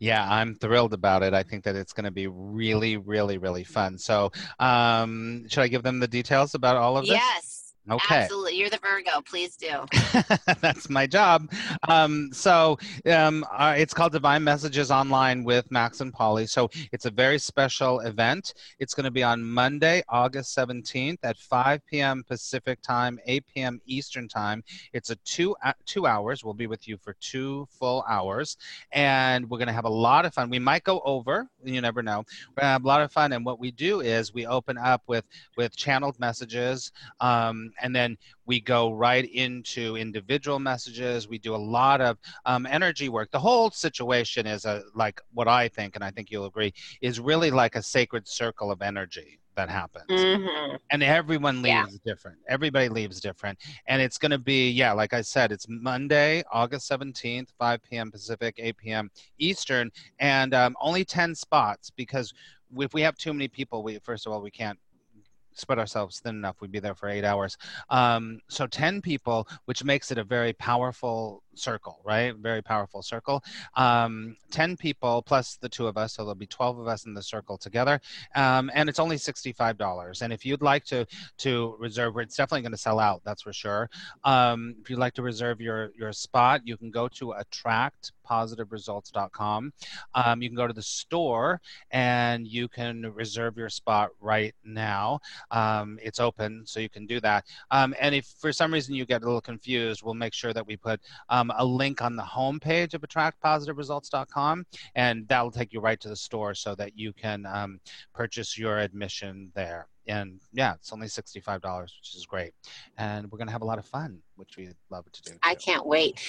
Yeah, 0.00 0.26
I'm 0.28 0.54
thrilled 0.54 0.94
about 0.94 1.22
it. 1.22 1.34
I 1.34 1.42
think 1.42 1.64
that 1.64 1.76
it's 1.76 1.92
going 1.92 2.04
to 2.04 2.10
be 2.10 2.26
really, 2.28 2.96
really, 2.96 3.38
really 3.38 3.64
fun. 3.64 3.98
So, 3.98 4.30
um, 4.58 5.46
should 5.48 5.62
I 5.62 5.68
give 5.68 5.82
them 5.82 6.00
the 6.00 6.08
details 6.08 6.54
about 6.54 6.76
all 6.76 6.96
of 6.96 7.06
this? 7.06 7.16
Yes. 7.16 7.57
Okay. 7.90 8.22
Absolutely. 8.22 8.56
You're 8.56 8.70
the 8.70 8.78
Virgo. 8.82 9.20
Please 9.22 9.56
do. 9.56 9.84
That's 10.60 10.90
my 10.90 11.06
job. 11.06 11.50
Um, 11.88 12.30
so 12.32 12.78
um, 13.06 13.44
uh, 13.50 13.74
it's 13.76 13.94
called 13.94 14.12
Divine 14.12 14.44
Messages 14.44 14.90
Online 14.90 15.42
with 15.42 15.70
Max 15.70 16.00
and 16.00 16.12
Polly. 16.12 16.46
So 16.46 16.68
it's 16.92 17.06
a 17.06 17.10
very 17.10 17.38
special 17.38 18.00
event. 18.00 18.54
It's 18.78 18.94
going 18.94 19.04
to 19.04 19.10
be 19.10 19.22
on 19.22 19.42
Monday, 19.42 20.02
August 20.08 20.56
17th 20.56 21.18
at 21.22 21.38
5 21.38 21.86
p.m. 21.86 22.24
Pacific 22.26 22.82
time, 22.82 23.18
8 23.26 23.44
p.m. 23.46 23.80
Eastern 23.86 24.28
time. 24.28 24.62
It's 24.92 25.10
a 25.10 25.16
two 25.16 25.56
uh, 25.64 25.72
two 25.86 26.06
hours. 26.06 26.44
We'll 26.44 26.54
be 26.54 26.66
with 26.66 26.86
you 26.86 26.96
for 26.98 27.14
two 27.20 27.66
full 27.70 28.04
hours, 28.08 28.56
and 28.92 29.48
we're 29.48 29.58
going 29.58 29.68
to 29.68 29.74
have 29.74 29.84
a 29.84 29.88
lot 29.88 30.26
of 30.26 30.34
fun. 30.34 30.50
We 30.50 30.58
might 30.58 30.84
go 30.84 31.00
over. 31.04 31.48
You 31.64 31.80
never 31.80 32.02
know. 32.02 32.18
We're 32.50 32.62
going 32.62 32.68
to 32.68 32.72
have 32.72 32.84
a 32.84 32.88
lot 32.88 33.02
of 33.02 33.12
fun. 33.12 33.32
And 33.32 33.44
what 33.44 33.58
we 33.58 33.70
do 33.70 34.00
is 34.00 34.34
we 34.34 34.46
open 34.46 34.76
up 34.76 35.02
with 35.06 35.24
with 35.56 35.76
channeled 35.76 36.18
messages, 36.20 36.92
um, 37.20 37.72
and 37.82 37.94
then 37.94 38.16
we 38.46 38.60
go 38.60 38.92
right 38.92 39.24
into 39.30 39.96
individual 39.96 40.58
messages. 40.58 41.28
We 41.28 41.38
do 41.38 41.54
a 41.54 41.56
lot 41.56 42.00
of 42.00 42.18
um, 42.46 42.66
energy 42.66 43.08
work. 43.08 43.30
The 43.30 43.38
whole 43.40 43.70
situation 43.70 44.46
is 44.46 44.64
a 44.64 44.82
like 44.94 45.20
what 45.32 45.48
I 45.48 45.68
think, 45.68 45.94
and 45.94 46.04
I 46.04 46.10
think 46.10 46.30
you'll 46.30 46.46
agree, 46.46 46.72
is 47.00 47.20
really 47.20 47.50
like 47.50 47.76
a 47.76 47.82
sacred 47.82 48.26
circle 48.28 48.70
of 48.70 48.82
energy 48.82 49.38
that 49.56 49.68
happens 49.68 50.26
hmm 50.28 50.76
and 50.90 51.02
everyone 51.02 51.62
Yeah. 51.64 51.84
leaves 51.84 51.98
different 52.04 52.38
everybody 52.48 52.88
leaves 52.88 53.20
different 53.20 53.58
and 53.86 54.00
it's 54.00 54.18
going 54.18 54.30
to 54.30 54.38
be 54.38 54.70
yeah 54.70 54.92
like 54.92 55.12
i 55.12 55.20
said 55.20 55.52
it's 55.52 55.66
monday 55.68 56.42
august 56.52 56.88
17th 56.88 57.50
5 57.58 57.82
p.m 57.82 58.10
pacific 58.10 58.54
8 58.58 58.76
p.m 58.76 59.10
eastern 59.38 59.90
and 60.18 60.54
um, 60.54 60.76
only 60.80 61.04
10 61.04 61.34
spots 61.34 61.90
because 61.90 62.32
if 62.78 62.92
we 62.94 63.02
have 63.02 63.16
too 63.16 63.32
many 63.32 63.48
people 63.48 63.82
we 63.82 63.98
first 63.98 64.26
of 64.26 64.32
all 64.32 64.40
we 64.42 64.50
can't 64.50 64.78
spread 65.58 65.78
ourselves 65.78 66.20
thin 66.20 66.36
enough 66.36 66.60
we'd 66.60 66.72
be 66.72 66.78
there 66.78 66.94
for 66.94 67.08
eight 67.08 67.24
hours. 67.24 67.56
Um, 67.90 68.40
so 68.48 68.66
10 68.66 69.00
people 69.02 69.48
which 69.66 69.84
makes 69.84 70.10
it 70.10 70.18
a 70.18 70.24
very 70.24 70.52
powerful 70.54 71.42
circle 71.58 72.00
right? 72.04 72.36
Very 72.36 72.62
powerful 72.62 73.02
circle. 73.02 73.42
Um, 73.74 74.36
10 74.50 74.76
people 74.76 75.22
plus 75.22 75.56
the 75.56 75.68
two 75.68 75.86
of 75.86 75.98
us 75.98 76.14
so 76.14 76.22
there'll 76.22 76.34
be 76.34 76.46
12 76.46 76.78
of 76.78 76.88
us 76.88 77.04
in 77.06 77.14
the 77.14 77.22
circle 77.22 77.56
together. 77.58 78.00
Um, 78.34 78.70
and 78.74 78.88
it's 78.88 78.98
only 78.98 79.16
$65 79.16 80.22
and 80.22 80.32
if 80.32 80.46
you'd 80.46 80.62
like 80.62 80.84
to 80.86 81.06
to 81.38 81.76
reserve 81.78 82.16
it's 82.18 82.36
definitely 82.36 82.62
going 82.62 82.72
to 82.72 82.78
sell 82.78 82.98
out 82.98 83.22
that's 83.24 83.42
for 83.42 83.52
sure. 83.52 83.88
Um, 84.24 84.74
if 84.80 84.90
you'd 84.90 84.98
like 84.98 85.14
to 85.14 85.22
reserve 85.22 85.60
your 85.60 85.92
your 85.98 86.12
spot 86.12 86.62
you 86.64 86.76
can 86.76 86.90
go 86.90 87.06
to 87.08 87.34
attractpositiveresults.com 87.42 89.72
um, 90.14 90.42
you 90.42 90.48
can 90.48 90.56
go 90.56 90.66
to 90.66 90.72
the 90.72 90.82
store 90.82 91.60
and 91.90 92.46
you 92.46 92.68
can 92.68 93.02
reserve 93.14 93.58
your 93.58 93.68
spot 93.68 94.10
right 94.20 94.54
now. 94.64 95.20
Um, 95.50 95.98
it's 96.02 96.20
open 96.20 96.62
so 96.64 96.80
you 96.80 96.88
can 96.88 97.04
do 97.06 97.20
that. 97.20 97.44
Um, 97.70 97.94
and 98.00 98.14
if 98.14 98.24
for 98.26 98.50
some 98.52 98.72
reason 98.72 98.94
you 98.94 99.04
get 99.04 99.22
a 99.22 99.26
little 99.26 99.40
confused 99.40 100.02
we'll 100.02 100.14
make 100.14 100.34
sure 100.34 100.52
that 100.52 100.66
we 100.66 100.76
put 100.76 101.00
um, 101.28 101.47
a 101.56 101.64
link 101.64 102.02
on 102.02 102.16
the 102.16 102.22
homepage 102.22 102.94
of 102.94 103.02
attractpositiveresults.com 103.02 104.66
and 104.94 105.26
that'll 105.28 105.50
take 105.50 105.72
you 105.72 105.80
right 105.80 106.00
to 106.00 106.08
the 106.08 106.16
store 106.16 106.54
so 106.54 106.74
that 106.74 106.96
you 106.96 107.12
can 107.12 107.46
um, 107.46 107.80
purchase 108.14 108.58
your 108.58 108.78
admission 108.78 109.50
there 109.54 109.88
and 110.06 110.40
yeah 110.52 110.74
it's 110.74 110.92
only 110.92 111.06
$65 111.06 111.82
which 111.82 112.14
is 112.14 112.26
great 112.26 112.52
and 112.96 113.30
we're 113.30 113.38
going 113.38 113.48
to 113.48 113.52
have 113.52 113.62
a 113.62 113.66
lot 113.66 113.78
of 113.78 113.86
fun 113.86 114.18
which 114.36 114.56
we 114.56 114.68
love 114.90 115.04
to 115.12 115.22
do 115.22 115.32
I 115.42 115.54
can't 115.54 115.86
wait. 115.86 116.20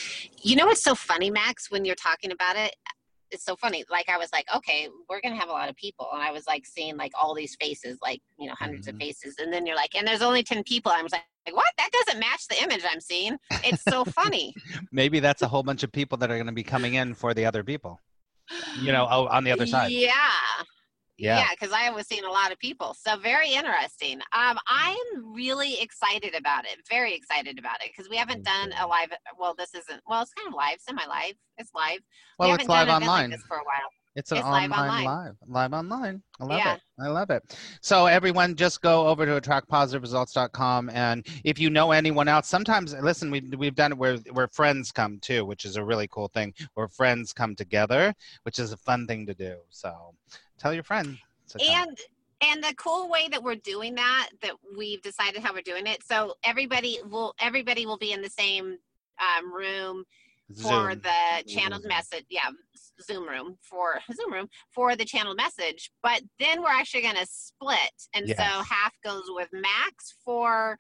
You 0.42 0.56
know 0.56 0.66
what's 0.66 0.84
so 0.84 0.96
funny, 0.96 1.30
Max, 1.30 1.70
when 1.70 1.86
you're 1.86 1.96
talking 1.96 2.32
about 2.32 2.56
it? 2.56 2.76
It's 3.32 3.46
so 3.46 3.56
funny. 3.56 3.84
Like 3.90 4.10
I 4.10 4.18
was 4.18 4.32
like, 4.34 4.46
okay, 4.56 4.88
we're 5.10 5.22
gonna 5.22 5.36
have 5.36 5.50
a 5.50 5.54
lot 5.54 5.70
of 5.70 5.76
people, 5.76 6.08
and 6.14 6.22
I 6.22 6.32
was 6.32 6.48
like 6.48 6.66
seeing 6.66 6.98
like 6.98 7.12
all 7.22 7.34
these 7.36 7.56
faces, 7.56 7.98
like 8.02 8.22
you 8.40 8.48
know, 8.48 8.54
100s 8.54 8.88
of 8.88 8.96
Mhm. 8.96 9.00
faces, 9.00 9.36
and 9.40 9.54
then 9.54 9.66
you're 9.66 9.76
like, 9.76 9.96
and 9.96 10.08
there's 10.08 10.22
only 10.22 10.44
ten 10.44 10.64
people. 10.64 10.92
I 10.92 11.02
was 11.04 11.12
like, 11.12 11.24
what? 11.52 11.72
That 11.78 11.90
doesn't 11.92 12.20
match 12.20 12.48
the 12.48 12.62
image 12.62 12.82
I'm 12.90 13.00
seeing. 13.00 13.38
It's 13.66 13.84
so 13.84 14.06
funny. 14.06 14.54
maybe 14.92 15.20
that's 15.20 15.42
a 15.42 15.48
whole 15.48 15.64
bunch 15.64 15.84
of 15.84 15.92
people 15.92 16.18
that 16.20 16.30
are 16.32 16.36
going 16.36 16.48
to 16.48 16.54
be 16.54 16.64
coming 16.64 16.96
in 16.96 17.14
for 17.14 17.34
the 17.34 17.46
other 17.46 17.64
people 17.64 18.00
you 18.76 18.92
know 18.92 19.06
on 19.06 19.44
the 19.44 19.52
other 19.52 19.66
side 19.66 19.92
Yeah. 19.92 20.32
Yeah 21.20 21.40
Yeah, 21.40 21.48
because 21.52 21.74
I 21.74 21.90
was 21.92 22.08
seeing 22.08 22.24
a 22.24 22.30
lot 22.32 22.52
of 22.52 22.60
people. 22.60 22.96
So 23.00 23.18
very 23.18 23.52
interesting. 23.54 24.20
Um, 24.34 24.58
I'm 24.68 25.34
really 25.34 25.80
excited 25.82 26.36
about 26.36 26.66
it. 26.66 26.78
Very 26.90 27.14
excited 27.14 27.60
about 27.60 27.78
it 27.84 27.92
because 27.96 28.10
we 28.10 28.18
haven't 28.18 28.44
done 28.44 28.72
a 28.80 28.88
live. 28.88 29.10
Well, 29.38 29.54
this 29.58 29.74
isn't. 29.76 30.02
Well, 30.08 30.22
it's 30.22 30.34
kind 30.34 30.48
of 30.48 30.54
live, 30.54 30.78
semi-live. 30.80 31.34
It's 31.58 31.72
live. 31.76 32.00
well 32.38 32.50
we 32.50 32.54
it's 32.56 32.64
haven't 32.64 32.76
done 32.76 32.88
live 32.88 33.02
online 33.04 33.32
like 33.32 33.40
for 33.42 33.58
a 33.58 33.64
while. 33.64 33.90
It's 34.16 34.32
an 34.32 34.40
It's 34.40 34.48
live 34.48 34.72
online 34.72 34.90
online. 34.90 35.06
live, 35.06 35.36
live 35.48 35.74
online. 35.74 36.24
I 36.40 36.44
love 36.44 36.58
Yeah. 36.58 36.74
it. 36.74 36.82
I 37.00 37.08
love 37.08 37.30
it. 37.30 37.56
So 37.82 38.08
everyone, 38.08 38.56
just 38.56 38.82
go 38.82 39.08
over 39.08 39.26
to 39.26 39.40
attractpositiveresults.com, 39.40 40.90
and 40.90 41.26
if 41.44 41.60
you 41.60 41.70
know 41.70 41.92
anyone 41.92 42.28
else, 42.28 42.48
sometimes 42.48 42.94
listen, 42.96 43.30
we 43.32 43.42
we've 43.58 43.76
done 43.76 43.92
it 43.94 43.98
where 43.98 44.18
where 44.32 44.48
friends 44.48 44.92
come 44.92 45.20
too, 45.20 45.46
which 45.46 45.64
is 45.64 45.76
a 45.76 45.84
really 45.84 46.08
cool 46.08 46.28
thing. 46.28 46.54
Where 46.74 46.88
friends 46.88 47.34
come 47.34 47.56
together, 47.56 48.14
which 48.44 48.60
is 48.60 48.72
a 48.72 48.78
fun 48.78 49.06
thing 49.08 49.26
to 49.28 49.34
do. 49.34 49.58
So 49.70 50.16
tell 50.60 50.74
your 50.74 50.84
friend. 50.84 51.18
to 51.50 51.58
come. 51.58 51.68
and 51.68 51.98
and 52.42 52.64
the 52.64 52.74
cool 52.76 53.10
way 53.10 53.28
that 53.30 53.42
we're 53.44 53.56
doing 53.56 53.96
that 53.96 54.30
that 54.42 54.54
we've 54.78 55.02
decided 55.02 55.42
how 55.42 55.54
we're 55.54 55.62
doing 55.62 55.88
it 55.88 56.04
so 56.04 56.36
everybody 56.44 57.00
will 57.10 57.34
everybody 57.40 57.86
will 57.86 57.98
be 57.98 58.12
in 58.12 58.22
the 58.22 58.30
same 58.30 58.78
um, 59.20 59.54
room 59.54 60.04
for 60.62 60.96
the 60.96 61.44
Zoom, 61.48 61.58
channeled 61.58 61.82
Zoom. 61.82 61.90
message 61.90 62.26
yeah 62.30 62.50
zoom 63.02 63.28
room 63.28 63.58
for 63.62 64.00
zoom 64.14 64.34
room 64.34 64.48
for 64.74 64.96
the 64.96 65.06
channeled 65.06 65.38
message 65.38 65.92
but 66.02 66.22
then 66.40 66.62
we're 66.62 66.70
actually 66.70 67.02
going 67.02 67.16
to 67.16 67.28
split 67.30 67.94
and 68.14 68.28
so 68.28 68.44
half 68.44 68.94
goes 69.04 69.24
with 69.28 69.50
max 69.54 70.16
for 70.26 70.78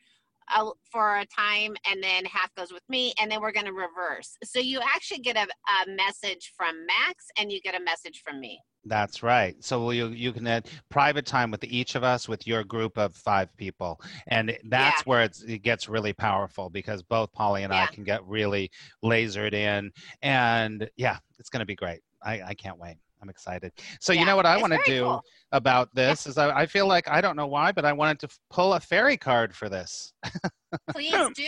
a, 0.57 0.65
for 0.91 1.17
a 1.19 1.25
time 1.27 1.75
and 1.89 2.03
then 2.03 2.25
half 2.25 2.53
goes 2.55 2.73
with 2.73 2.81
me 2.89 3.13
and 3.21 3.29
then 3.29 3.39
we're 3.39 3.51
going 3.51 3.65
to 3.65 3.73
reverse 3.73 4.35
so 4.43 4.59
you 4.59 4.79
actually 4.81 5.19
get 5.19 5.37
a, 5.37 5.41
a 5.43 5.95
message 5.95 6.51
from 6.57 6.73
max 6.87 7.25
and 7.37 7.51
you 7.51 7.61
get 7.61 7.79
a 7.79 7.83
message 7.83 8.23
from 8.25 8.39
me 8.39 8.59
That's 8.85 9.21
right. 9.23 9.55
So 9.63 9.91
you 9.91 10.07
you 10.07 10.31
can 10.31 10.45
have 10.45 10.63
private 10.89 11.25
time 11.25 11.51
with 11.51 11.63
each 11.65 11.95
of 11.95 12.03
us 12.03 12.29
with 12.29 12.47
your 12.47 12.63
group 12.63 12.97
of 12.97 13.15
five 13.15 13.55
people, 13.57 13.99
and 14.27 14.57
that's 14.69 15.05
where 15.05 15.21
it's, 15.21 15.41
it 15.43 15.59
gets 15.59 15.89
really 15.89 16.13
powerful 16.13 16.69
because 16.69 17.03
both 17.03 17.31
Polly 17.33 17.63
and 17.63 17.73
I 17.73 17.87
can 17.87 18.03
get 18.03 18.25
really 18.25 18.71
lasered 19.03 19.53
in, 19.53 19.91
and 20.21 20.89
yeah, 20.95 21.17
it's 21.39 21.49
going 21.49 21.59
to 21.59 21.65
be 21.65 21.75
great. 21.75 21.99
I, 22.23 22.41
I 22.41 22.53
can't 22.53 22.77
wait. 22.77 22.97
I'm 23.21 23.29
excited. 23.29 23.73
So 23.99 24.13
you 24.13 24.25
know 24.25 24.35
what 24.35 24.45
I 24.45 24.57
want 24.57 24.71
to 24.71 24.79
do 24.85 25.03
cool. 25.03 25.23
about 25.51 25.93
this 25.93 26.25
is 26.25 26.37
I, 26.37 26.61
I 26.61 26.65
feel 26.65 26.87
like 26.87 27.09
I 27.09 27.19
don't 27.19 27.35
know 27.35 27.47
why, 27.47 27.71
but 27.71 27.83
I 27.83 27.91
wanted 27.91 28.19
to 28.19 28.27
f- 28.27 28.39
pull 28.49 28.73
a 28.73 28.79
fairy 28.79 29.17
card 29.17 29.53
for 29.53 29.67
this. 29.67 30.13
Please 30.91 31.11
do. 31.35 31.43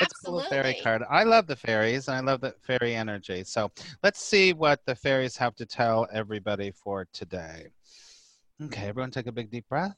Let's 0.00 0.20
pull 0.24 0.40
Absolutely. 0.40 0.48
fairy 0.48 0.80
card. 0.82 1.02
I 1.08 1.24
love 1.24 1.46
the 1.46 1.56
fairies 1.56 2.08
and 2.08 2.16
I 2.16 2.20
love 2.20 2.40
the 2.40 2.54
fairy 2.62 2.94
energy. 2.94 3.44
So 3.44 3.70
let's 4.02 4.20
see 4.20 4.52
what 4.52 4.80
the 4.86 4.94
fairies 4.94 5.36
have 5.36 5.54
to 5.56 5.66
tell 5.66 6.06
everybody 6.12 6.70
for 6.70 7.06
today. 7.12 7.68
Okay, 8.62 8.80
mm-hmm. 8.80 8.88
everyone 8.88 9.10
take 9.10 9.26
a 9.26 9.32
big 9.32 9.50
deep 9.50 9.68
breath. 9.68 9.96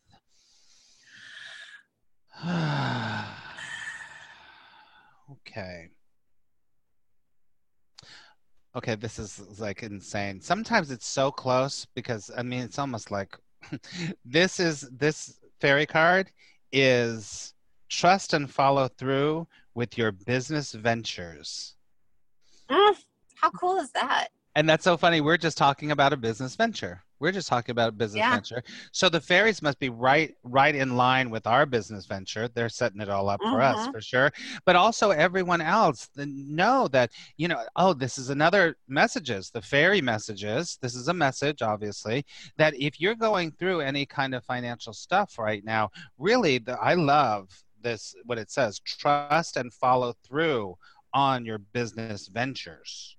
okay. 5.31 5.91
Okay, 8.77 8.95
this 8.95 9.19
is 9.19 9.59
like 9.59 9.83
insane. 9.83 10.41
Sometimes 10.41 10.91
it's 10.91 11.07
so 11.07 11.31
close 11.31 11.87
because 11.95 12.31
I 12.37 12.43
mean 12.43 12.61
it's 12.61 12.79
almost 12.79 13.11
like 13.11 13.37
this 14.25 14.61
is 14.61 14.89
this 14.93 15.41
fairy 15.61 15.87
card 15.87 16.31
is 16.73 17.55
trust 17.89 18.33
and 18.35 18.51
follow 18.51 18.89
through 18.89 19.47
with 19.75 19.97
your 19.99 20.13
business 20.13 20.73
ventures. 20.73 21.75
Mm, 22.71 22.97
how 23.37 23.51
cool 23.51 23.77
is 23.79 23.91
that? 23.93 24.29
And 24.55 24.69
that's 24.69 24.85
so 24.85 24.97
funny. 24.97 25.21
We're 25.21 25.37
just 25.37 25.59
talking 25.59 25.91
about 25.91 26.15
a 26.15 26.17
business 26.17 26.57
venture. 26.57 27.03
We're 27.19 27.33
just 27.33 27.49
talking 27.49 27.73
about 27.73 27.91
a 27.91 27.93
business 27.93 28.21
Yeah. 28.21 28.31
venture. 28.31 28.63
So 28.93 29.09
the 29.09 29.21
fairies 29.21 29.63
must 29.63 29.79
be 29.79 29.91
right 29.91 30.35
right 30.45 30.75
in 30.75 30.97
line 30.97 31.31
with 31.31 31.47
our 31.47 31.67
business 31.67 32.07
venture. 32.07 32.49
They're 32.49 32.69
setting 32.71 33.01
it 33.01 33.09
all 33.09 33.29
up 33.29 33.41
for 33.43 33.61
us 33.63 33.87
Mhm. 33.87 33.93
for 33.93 34.01
sure. 34.01 34.33
But 34.65 34.77
also 34.77 35.11
everyone 35.11 35.61
else 35.61 36.09
know 36.17 36.89
that, 36.89 37.13
you 37.37 37.49
know, 37.49 37.65
oh, 37.77 37.93
this 37.93 38.19
is 38.19 38.31
another 38.31 38.77
messages, 38.89 39.51
the 39.51 39.63
fairy 39.63 40.01
messages. 40.01 40.79
This 40.81 40.95
is 40.95 41.09
a 41.09 41.15
message, 41.15 41.61
obviously, 41.63 42.25
that 42.57 42.75
if 42.79 43.01
you're 43.01 43.15
going 43.15 43.53
through 43.53 43.81
any 43.81 44.05
kind 44.07 44.35
of 44.35 44.45
financial 44.45 44.93
stuff 44.95 45.39
right 45.39 45.65
now, 45.65 45.91
really 46.19 46.59
the, 46.59 46.79
I 46.81 46.95
love 46.95 47.49
this 47.87 48.15
what 48.25 48.39
it 48.39 48.51
says, 48.51 48.81
trust 48.81 49.57
and 49.57 49.73
follow 49.73 50.13
through 50.27 50.77
on 51.15 51.45
your 51.45 51.59
business 51.59 52.29
ventures. 52.29 53.17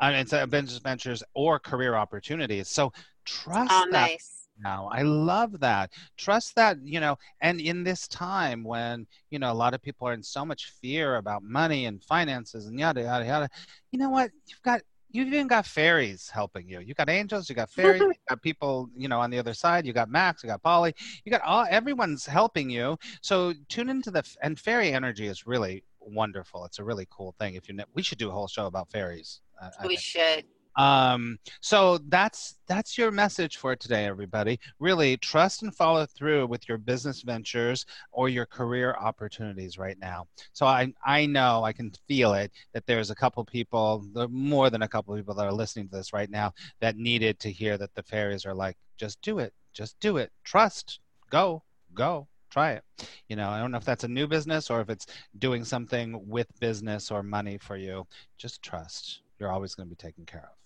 I 0.00 0.10
mean, 0.10 0.20
it's 0.20 0.32
uh, 0.32 0.46
business 0.46 0.78
ventures 0.78 1.22
or 1.34 1.58
career 1.58 1.94
opportunities. 1.94 2.68
So 2.68 2.92
trust 3.24 3.72
Oh, 3.72 3.86
that 3.90 4.10
nice. 4.10 4.48
now. 4.62 4.88
I 4.92 5.02
love 5.02 5.58
that. 5.60 5.90
Trust 6.18 6.54
that, 6.56 6.76
you 6.84 7.00
know, 7.00 7.16
and 7.40 7.60
in 7.60 7.82
this 7.82 8.06
time 8.06 8.64
when, 8.64 9.06
you 9.30 9.38
know, 9.38 9.50
a 9.50 9.60
lot 9.64 9.72
of 9.74 9.80
people 9.82 10.06
are 10.06 10.12
in 10.12 10.22
so 10.22 10.44
much 10.44 10.72
fear 10.80 11.16
about 11.16 11.42
money 11.42 11.86
and 11.86 12.04
finances 12.04 12.66
and 12.66 12.78
yada, 12.78 13.02
yada, 13.02 13.24
yada, 13.24 13.48
you 13.92 13.98
know 13.98 14.10
what? 14.10 14.30
You've 14.46 14.62
got, 14.62 14.82
you've 15.12 15.28
even 15.28 15.46
got 15.46 15.66
fairies 15.66 16.28
helping 16.28 16.68
you. 16.68 16.80
You 16.80 16.94
got 16.94 17.08
angels, 17.08 17.48
you 17.48 17.54
got 17.54 17.70
fairies, 17.70 18.00
you 18.00 18.12
got 18.28 18.42
people, 18.42 18.88
you 18.96 19.08
know, 19.08 19.20
on 19.20 19.30
the 19.30 19.38
other 19.38 19.54
side. 19.54 19.86
You 19.86 19.92
got 19.92 20.08
Max, 20.10 20.42
you 20.42 20.48
got 20.48 20.62
Polly, 20.62 20.94
you 21.24 21.30
got 21.30 21.42
all, 21.42 21.66
everyone's 21.70 22.26
helping 22.26 22.70
you. 22.70 22.96
So 23.20 23.52
tune 23.68 23.88
into 23.88 24.10
the, 24.10 24.24
and 24.42 24.58
fairy 24.58 24.92
energy 24.92 25.26
is 25.26 25.46
really 25.46 25.84
wonderful. 26.00 26.64
It's 26.64 26.78
a 26.78 26.84
really 26.84 27.06
cool 27.10 27.34
thing. 27.38 27.54
If 27.54 27.68
you, 27.68 27.78
we 27.94 28.02
should 28.02 28.18
do 28.18 28.28
a 28.28 28.32
whole 28.32 28.48
show 28.48 28.66
about 28.66 28.90
fairies. 28.90 29.40
I- 29.60 29.66
I 29.66 29.82
We 29.86 29.88
think 29.90 30.00
should. 30.00 30.44
Um 30.76 31.38
so 31.60 31.98
that's 32.08 32.56
that's 32.66 32.96
your 32.96 33.10
message 33.10 33.56
for 33.58 33.76
today 33.76 34.06
everybody. 34.06 34.58
Really 34.78 35.16
trust 35.16 35.62
and 35.62 35.74
follow 35.74 36.06
through 36.06 36.46
with 36.46 36.68
your 36.68 36.78
business 36.78 37.22
ventures 37.22 37.84
or 38.12 38.28
your 38.28 38.46
career 38.46 38.96
opportunities 38.98 39.78
right 39.78 39.98
now. 39.98 40.26
So 40.52 40.66
i 40.66 40.92
i 41.04 41.26
know 41.26 41.64
i 41.64 41.72
can 41.72 41.92
feel 42.08 42.34
it 42.34 42.50
that 42.72 42.86
there's 42.86 43.10
a 43.10 43.14
couple 43.14 43.44
people 43.44 44.06
more 44.30 44.70
than 44.70 44.82
a 44.82 44.88
couple 44.88 45.14
people 45.16 45.34
that 45.34 45.46
are 45.46 45.52
listening 45.52 45.88
to 45.88 45.96
this 45.96 46.12
right 46.12 46.30
now 46.30 46.52
that 46.80 46.96
needed 46.96 47.38
to 47.40 47.50
hear 47.50 47.76
that 47.78 47.94
the 47.94 48.02
fairies 48.02 48.46
are 48.46 48.54
like 48.54 48.76
just 49.02 49.20
do 49.20 49.40
it. 49.40 49.52
Just 49.72 49.98
do 49.98 50.18
it. 50.18 50.30
Trust. 50.44 51.00
Go. 51.28 51.64
Go. 51.94 52.28
Try 52.50 52.72
it. 52.72 52.84
You 53.28 53.36
know 53.36 53.48
i 53.48 53.58
don't 53.58 53.72
know 53.72 53.78
if 53.78 53.84
that's 53.84 54.04
a 54.04 54.08
new 54.08 54.28
business 54.28 54.70
or 54.70 54.80
if 54.80 54.90
it's 54.90 55.06
doing 55.38 55.64
something 55.64 56.28
with 56.28 56.48
business 56.60 57.10
or 57.10 57.22
money 57.22 57.58
for 57.58 57.76
you. 57.76 58.06
Just 58.38 58.62
trust. 58.62 59.22
You're 59.38 59.50
always 59.50 59.74
going 59.74 59.88
to 59.88 59.90
be 59.90 59.96
taken 59.96 60.24
care 60.24 60.48
of 60.52 60.61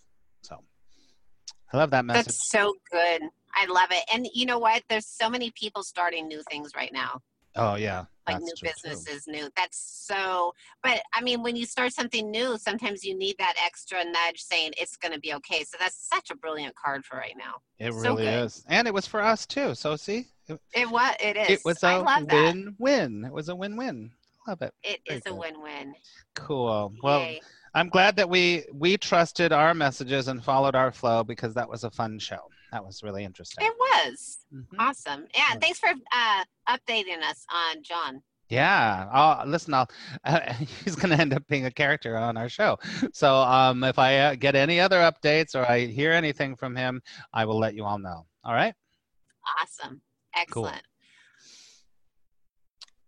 so 0.46 0.56
i 1.72 1.76
love 1.76 1.90
that 1.90 2.04
message 2.04 2.26
That's 2.26 2.50
so 2.50 2.74
good. 2.90 3.22
I 3.58 3.64
love 3.72 3.88
it. 3.90 4.04
And 4.12 4.28
you 4.34 4.44
know 4.44 4.58
what? 4.58 4.82
There's 4.90 5.06
so 5.06 5.30
many 5.30 5.50
people 5.52 5.82
starting 5.82 6.28
new 6.28 6.42
things 6.50 6.72
right 6.76 6.92
now, 6.92 7.22
oh 7.56 7.76
yeah 7.76 8.04
like 8.28 8.40
new 8.40 8.52
too. 8.54 8.66
businesses, 8.66 9.26
new. 9.28 9.48
That's 9.56 9.78
so. 10.08 10.52
But 10.82 11.00
I 11.14 11.22
mean, 11.22 11.42
when 11.42 11.54
you 11.56 11.64
start 11.64 11.92
something 11.92 12.28
new, 12.30 12.58
sometimes 12.58 13.02
you 13.04 13.16
need 13.16 13.36
that 13.38 13.54
extra 13.64 14.04
nudge 14.04 14.40
saying 14.42 14.72
it's 14.76 14.96
going 14.96 15.14
to 15.14 15.20
be 15.20 15.32
okay. 15.34 15.62
So 15.64 15.76
that's 15.78 16.08
such 16.12 16.30
a 16.30 16.36
brilliant 16.36 16.74
card 16.74 17.04
for 17.06 17.16
right 17.16 17.36
now. 17.38 17.54
it 17.78 17.92
so 17.94 18.10
really 18.10 18.24
good. 18.24 18.44
is 18.46 18.64
and 18.68 18.86
it 18.88 18.92
was 18.92 19.06
for 19.06 19.22
us 19.22 19.46
too 19.46 19.74
so 19.74 19.96
see 19.96 20.26
it, 20.48 20.60
It 20.74 20.90
was. 20.90 21.14
It 21.20 21.36
is. 21.38 21.48
it 21.50 21.60
was 21.64 21.78
a 21.82 22.02
that. 22.04 22.32
win-win 22.32 23.24
it 23.24 23.32
was 23.32 23.48
a 23.48 23.56
win-win 23.56 24.10
love 24.46 24.60
it 24.62 24.74
It 24.82 25.00
Very 25.06 25.18
is 25.18 25.26
a 25.26 25.34
win-win. 25.34 25.94
cool 26.34 26.92
well 27.02 27.20
Yay. 27.20 27.40
I'm 27.76 27.88
glad 27.88 28.16
that 28.16 28.28
we 28.28 28.64
we 28.72 28.96
trusted 28.96 29.52
our 29.52 29.72
messages 29.74 30.26
and 30.28 30.42
followed 30.42 30.74
our 30.74 30.90
flow 30.90 31.22
because 31.22 31.54
that 31.54 31.68
was 31.68 31.84
a 31.84 31.90
fun 31.90 32.18
show 32.18 32.40
that 32.72 32.84
was 32.84 33.02
really 33.04 33.22
interesting 33.24 33.64
It 33.64 33.74
was 33.78 34.38
Mhm. 34.52 34.64
awesome. 34.78 35.26
Yeah. 35.34 35.44
Yeah. 35.52 35.58
Thanks 35.60 35.78
for 35.78 35.88
uh, 36.12 36.44
updating 36.68 37.20
us 37.22 37.44
on 37.52 37.82
John. 37.82 38.22
Yeah. 38.48 39.08
I'll, 39.12 39.46
listen, 39.46 39.74
I'll, 39.74 39.88
he's 40.84 40.94
going 40.96 41.14
to 41.14 41.20
end 41.20 41.32
up 41.34 41.42
being 41.48 41.66
a 41.66 41.70
character 41.70 42.16
on 42.16 42.36
our 42.36 42.48
show. 42.48 42.78
So 43.12 43.34
um, 43.36 43.82
if 43.84 43.98
I 43.98 44.18
uh, 44.18 44.34
get 44.36 44.54
any 44.54 44.78
other 44.80 44.98
updates 44.98 45.54
or 45.56 45.68
I 45.68 45.86
hear 45.86 46.12
anything 46.12 46.54
from 46.56 46.74
him, 46.76 47.00
I 47.32 47.44
will 47.44 47.58
let 47.58 47.74
you 47.74 47.84
all 47.84 47.98
know. 47.98 48.26
All 48.44 48.54
right. 48.54 48.74
Awesome. 49.60 50.00
Excellent. 50.36 50.82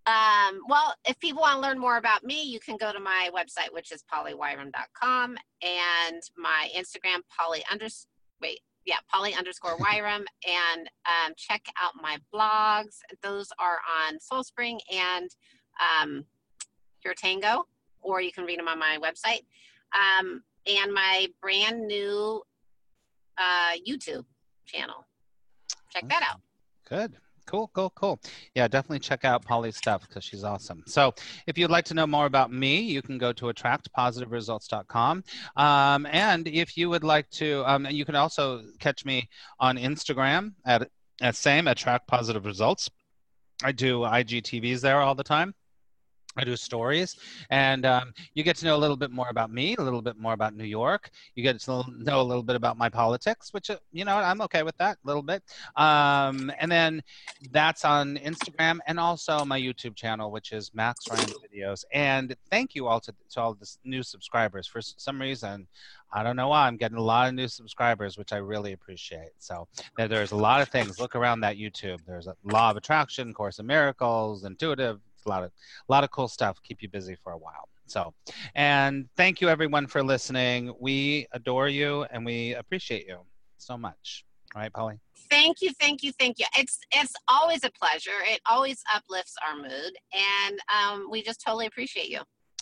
Um, 0.08 0.62
well, 0.66 0.94
if 1.06 1.18
people 1.18 1.42
want 1.42 1.56
to 1.56 1.60
learn 1.60 1.78
more 1.78 1.98
about 1.98 2.24
me, 2.24 2.42
you 2.42 2.60
can 2.60 2.78
go 2.78 2.92
to 2.92 2.98
my 2.98 3.28
website, 3.34 3.72
which 3.72 3.92
is 3.92 4.02
pollywyram.com, 4.10 5.36
and 5.62 6.22
my 6.34 6.70
Instagram, 6.74 7.20
polly 7.36 7.62
unders 7.70 8.06
wait, 8.40 8.60
yeah, 8.86 8.96
polly 9.12 9.34
underscore 9.34 9.76
wyram, 9.78 10.24
and 10.46 10.90
um, 11.04 11.34
check 11.36 11.66
out 11.80 11.92
my 12.00 12.16
blogs. 12.34 13.00
Those 13.22 13.50
are 13.58 13.80
on 14.06 14.18
Soul 14.18 14.42
Spring 14.42 14.80
and 14.90 15.28
um, 16.00 16.24
Pure 17.02 17.14
Tango, 17.18 17.66
or 18.00 18.22
you 18.22 18.32
can 18.32 18.44
read 18.44 18.58
them 18.58 18.68
on 18.68 18.78
my 18.78 18.96
website. 19.02 19.44
Um, 19.94 20.42
and 20.66 20.92
my 20.92 21.26
brand 21.42 21.86
new 21.86 22.42
uh, 23.36 23.72
YouTube 23.86 24.24
channel. 24.64 25.06
Check 25.90 26.08
that 26.08 26.22
out. 26.22 26.40
Good. 26.88 27.18
Cool, 27.48 27.70
cool, 27.72 27.90
cool. 27.96 28.20
Yeah, 28.54 28.68
definitely 28.68 28.98
check 28.98 29.24
out 29.24 29.42
Polly's 29.42 29.76
stuff 29.76 30.06
because 30.06 30.22
she's 30.22 30.44
awesome. 30.44 30.82
So, 30.86 31.14
if 31.46 31.56
you'd 31.56 31.70
like 31.70 31.86
to 31.86 31.94
know 31.94 32.06
more 32.06 32.26
about 32.26 32.52
me, 32.52 32.78
you 32.80 33.00
can 33.00 33.16
go 33.16 33.32
to 33.32 33.46
attractpositiveresults.com. 33.46 35.24
Um, 35.56 36.06
and 36.10 36.46
if 36.46 36.76
you 36.76 36.90
would 36.90 37.04
like 37.04 37.30
to, 37.30 37.64
um, 37.66 37.86
you 37.86 38.04
can 38.04 38.16
also 38.16 38.62
catch 38.78 39.06
me 39.06 39.30
on 39.58 39.78
Instagram 39.78 40.52
at, 40.66 40.90
at 41.22 41.36
same 41.36 41.68
attract 41.68 42.06
positive 42.06 42.44
results. 42.44 42.90
I 43.64 43.72
do 43.72 44.00
IGTVs 44.00 44.82
there 44.82 45.00
all 45.00 45.14
the 45.14 45.24
time. 45.24 45.54
I 46.38 46.44
do 46.44 46.56
stories, 46.56 47.16
and 47.50 47.84
um, 47.84 48.12
you 48.34 48.42
get 48.42 48.56
to 48.56 48.64
know 48.64 48.76
a 48.76 48.78
little 48.78 48.96
bit 48.96 49.10
more 49.10 49.28
about 49.30 49.50
me, 49.50 49.74
a 49.78 49.82
little 49.82 50.02
bit 50.02 50.16
more 50.16 50.32
about 50.32 50.54
New 50.54 50.64
York. 50.64 51.10
You 51.34 51.42
get 51.42 51.58
to 51.60 51.84
know 51.98 52.20
a 52.20 52.22
little 52.22 52.42
bit 52.42 52.56
about 52.56 52.78
my 52.78 52.88
politics, 52.88 53.52
which 53.52 53.70
uh, 53.70 53.78
you 53.92 54.04
know 54.04 54.16
I'm 54.16 54.40
okay 54.42 54.62
with 54.62 54.76
that 54.78 54.98
a 55.02 55.06
little 55.06 55.22
bit. 55.22 55.42
Um, 55.76 56.52
and 56.60 56.70
then 56.70 57.02
that's 57.50 57.84
on 57.84 58.16
Instagram 58.18 58.78
and 58.86 58.98
also 58.98 59.44
my 59.44 59.60
YouTube 59.60 59.96
channel, 59.96 60.30
which 60.30 60.52
is 60.52 60.70
Max 60.74 61.08
Ryan 61.10 61.28
Videos. 61.44 61.84
And 61.92 62.36
thank 62.50 62.74
you 62.74 62.86
all 62.86 63.00
to, 63.00 63.12
to 63.30 63.40
all 63.40 63.54
the 63.54 63.68
new 63.84 64.02
subscribers. 64.02 64.66
For 64.66 64.80
some 64.80 65.20
reason, 65.20 65.66
I 66.12 66.22
don't 66.22 66.36
know 66.36 66.48
why 66.48 66.66
I'm 66.66 66.76
getting 66.76 66.96
a 66.96 67.02
lot 67.02 67.28
of 67.28 67.34
new 67.34 67.48
subscribers, 67.48 68.16
which 68.16 68.32
I 68.32 68.38
really 68.38 68.72
appreciate. 68.72 69.30
So 69.38 69.68
there's 69.96 70.32
a 70.32 70.36
lot 70.36 70.62
of 70.62 70.68
things. 70.68 70.98
Look 70.98 71.14
around 71.14 71.40
that 71.40 71.56
YouTube. 71.56 71.98
There's 72.06 72.26
a 72.26 72.34
Law 72.44 72.70
of 72.70 72.76
Attraction, 72.76 73.34
Course 73.34 73.58
of 73.58 73.66
Miracles, 73.66 74.44
Intuitive. 74.44 75.00
It's 75.18 75.26
a 75.26 75.28
lot 75.28 75.42
of 75.42 75.50
a 75.88 75.92
lot 75.92 76.04
of 76.04 76.10
cool 76.10 76.28
stuff. 76.28 76.58
Keep 76.62 76.82
you 76.82 76.88
busy 76.88 77.16
for 77.22 77.32
a 77.32 77.38
while. 77.38 77.68
So, 77.86 78.14
and 78.54 79.08
thank 79.16 79.40
you 79.40 79.48
everyone 79.48 79.86
for 79.86 80.02
listening. 80.02 80.72
We 80.78 81.26
adore 81.32 81.68
you 81.68 82.04
and 82.10 82.24
we 82.24 82.54
appreciate 82.54 83.06
you 83.06 83.18
so 83.56 83.76
much. 83.76 84.24
All 84.54 84.62
right, 84.62 84.72
Polly. 84.72 85.00
Thank 85.30 85.60
you, 85.60 85.72
thank 85.80 86.02
you, 86.02 86.12
thank 86.18 86.38
you. 86.38 86.46
It's 86.56 86.78
it's 86.92 87.12
always 87.28 87.64
a 87.64 87.70
pleasure. 87.70 88.18
It 88.24 88.40
always 88.48 88.80
uplifts 88.94 89.34
our 89.46 89.56
mood, 89.56 89.92
and 90.14 90.58
um, 90.72 91.08
we 91.10 91.22
just 91.22 91.42
totally 91.44 91.66
appreciate 91.66 92.08
you. 92.08 92.20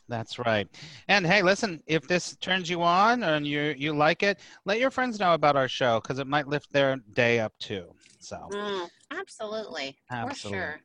That's 0.09 0.39
right. 0.39 0.69
And 1.09 1.27
hey, 1.27 1.43
listen, 1.43 1.83
if 1.87 2.07
this 2.07 2.37
turns 2.37 2.71
you 2.71 2.83
on 2.83 3.23
and 3.25 3.47
you 3.47 3.75
you 3.77 3.95
like 3.95 4.23
it, 4.23 4.41
let 4.65 4.79
your 4.79 4.91
friends 4.91 5.19
know 5.21 5.35
about 5.35 5.57
our 5.57 5.69
show 5.69 6.01
because 6.01 6.19
it 6.19 6.27
might 6.27 6.49
lift 6.49 6.73
their 6.73 6.97
day 7.15 7.41
up 7.41 7.53
too. 7.59 7.93
So, 8.21 8.49
Mm, 8.51 8.89
absolutely, 9.13 9.97
Absolutely. 10.11 10.31
for 10.31 10.35
sure. 10.35 10.81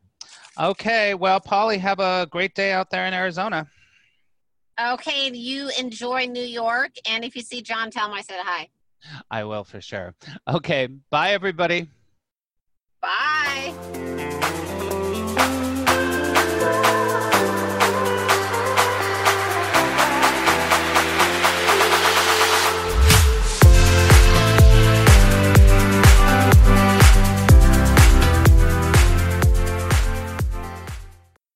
Okay. 0.61 1.13
Well, 1.13 1.39
Polly, 1.39 1.77
have 1.77 1.99
a 1.99 2.27
great 2.29 2.55
day 2.55 2.71
out 2.71 2.89
there 2.89 3.05
in 3.05 3.13
Arizona. 3.13 3.67
Okay, 4.79 5.29
you 5.31 5.69
enjoy 5.77 6.25
New 6.25 6.43
York, 6.43 6.91
and 7.07 7.23
if 7.23 7.35
you 7.35 7.41
see 7.41 7.61
John, 7.61 7.91
tell 7.91 8.07
him 8.07 8.13
I 8.13 8.21
said 8.21 8.39
hi. 8.43 8.69
I 9.29 9.43
will 9.43 9.63
for 9.63 9.81
sure. 9.81 10.15
Okay. 10.47 10.87
Bye, 11.09 11.31
everybody. 11.31 11.89
Bye. 13.01 14.29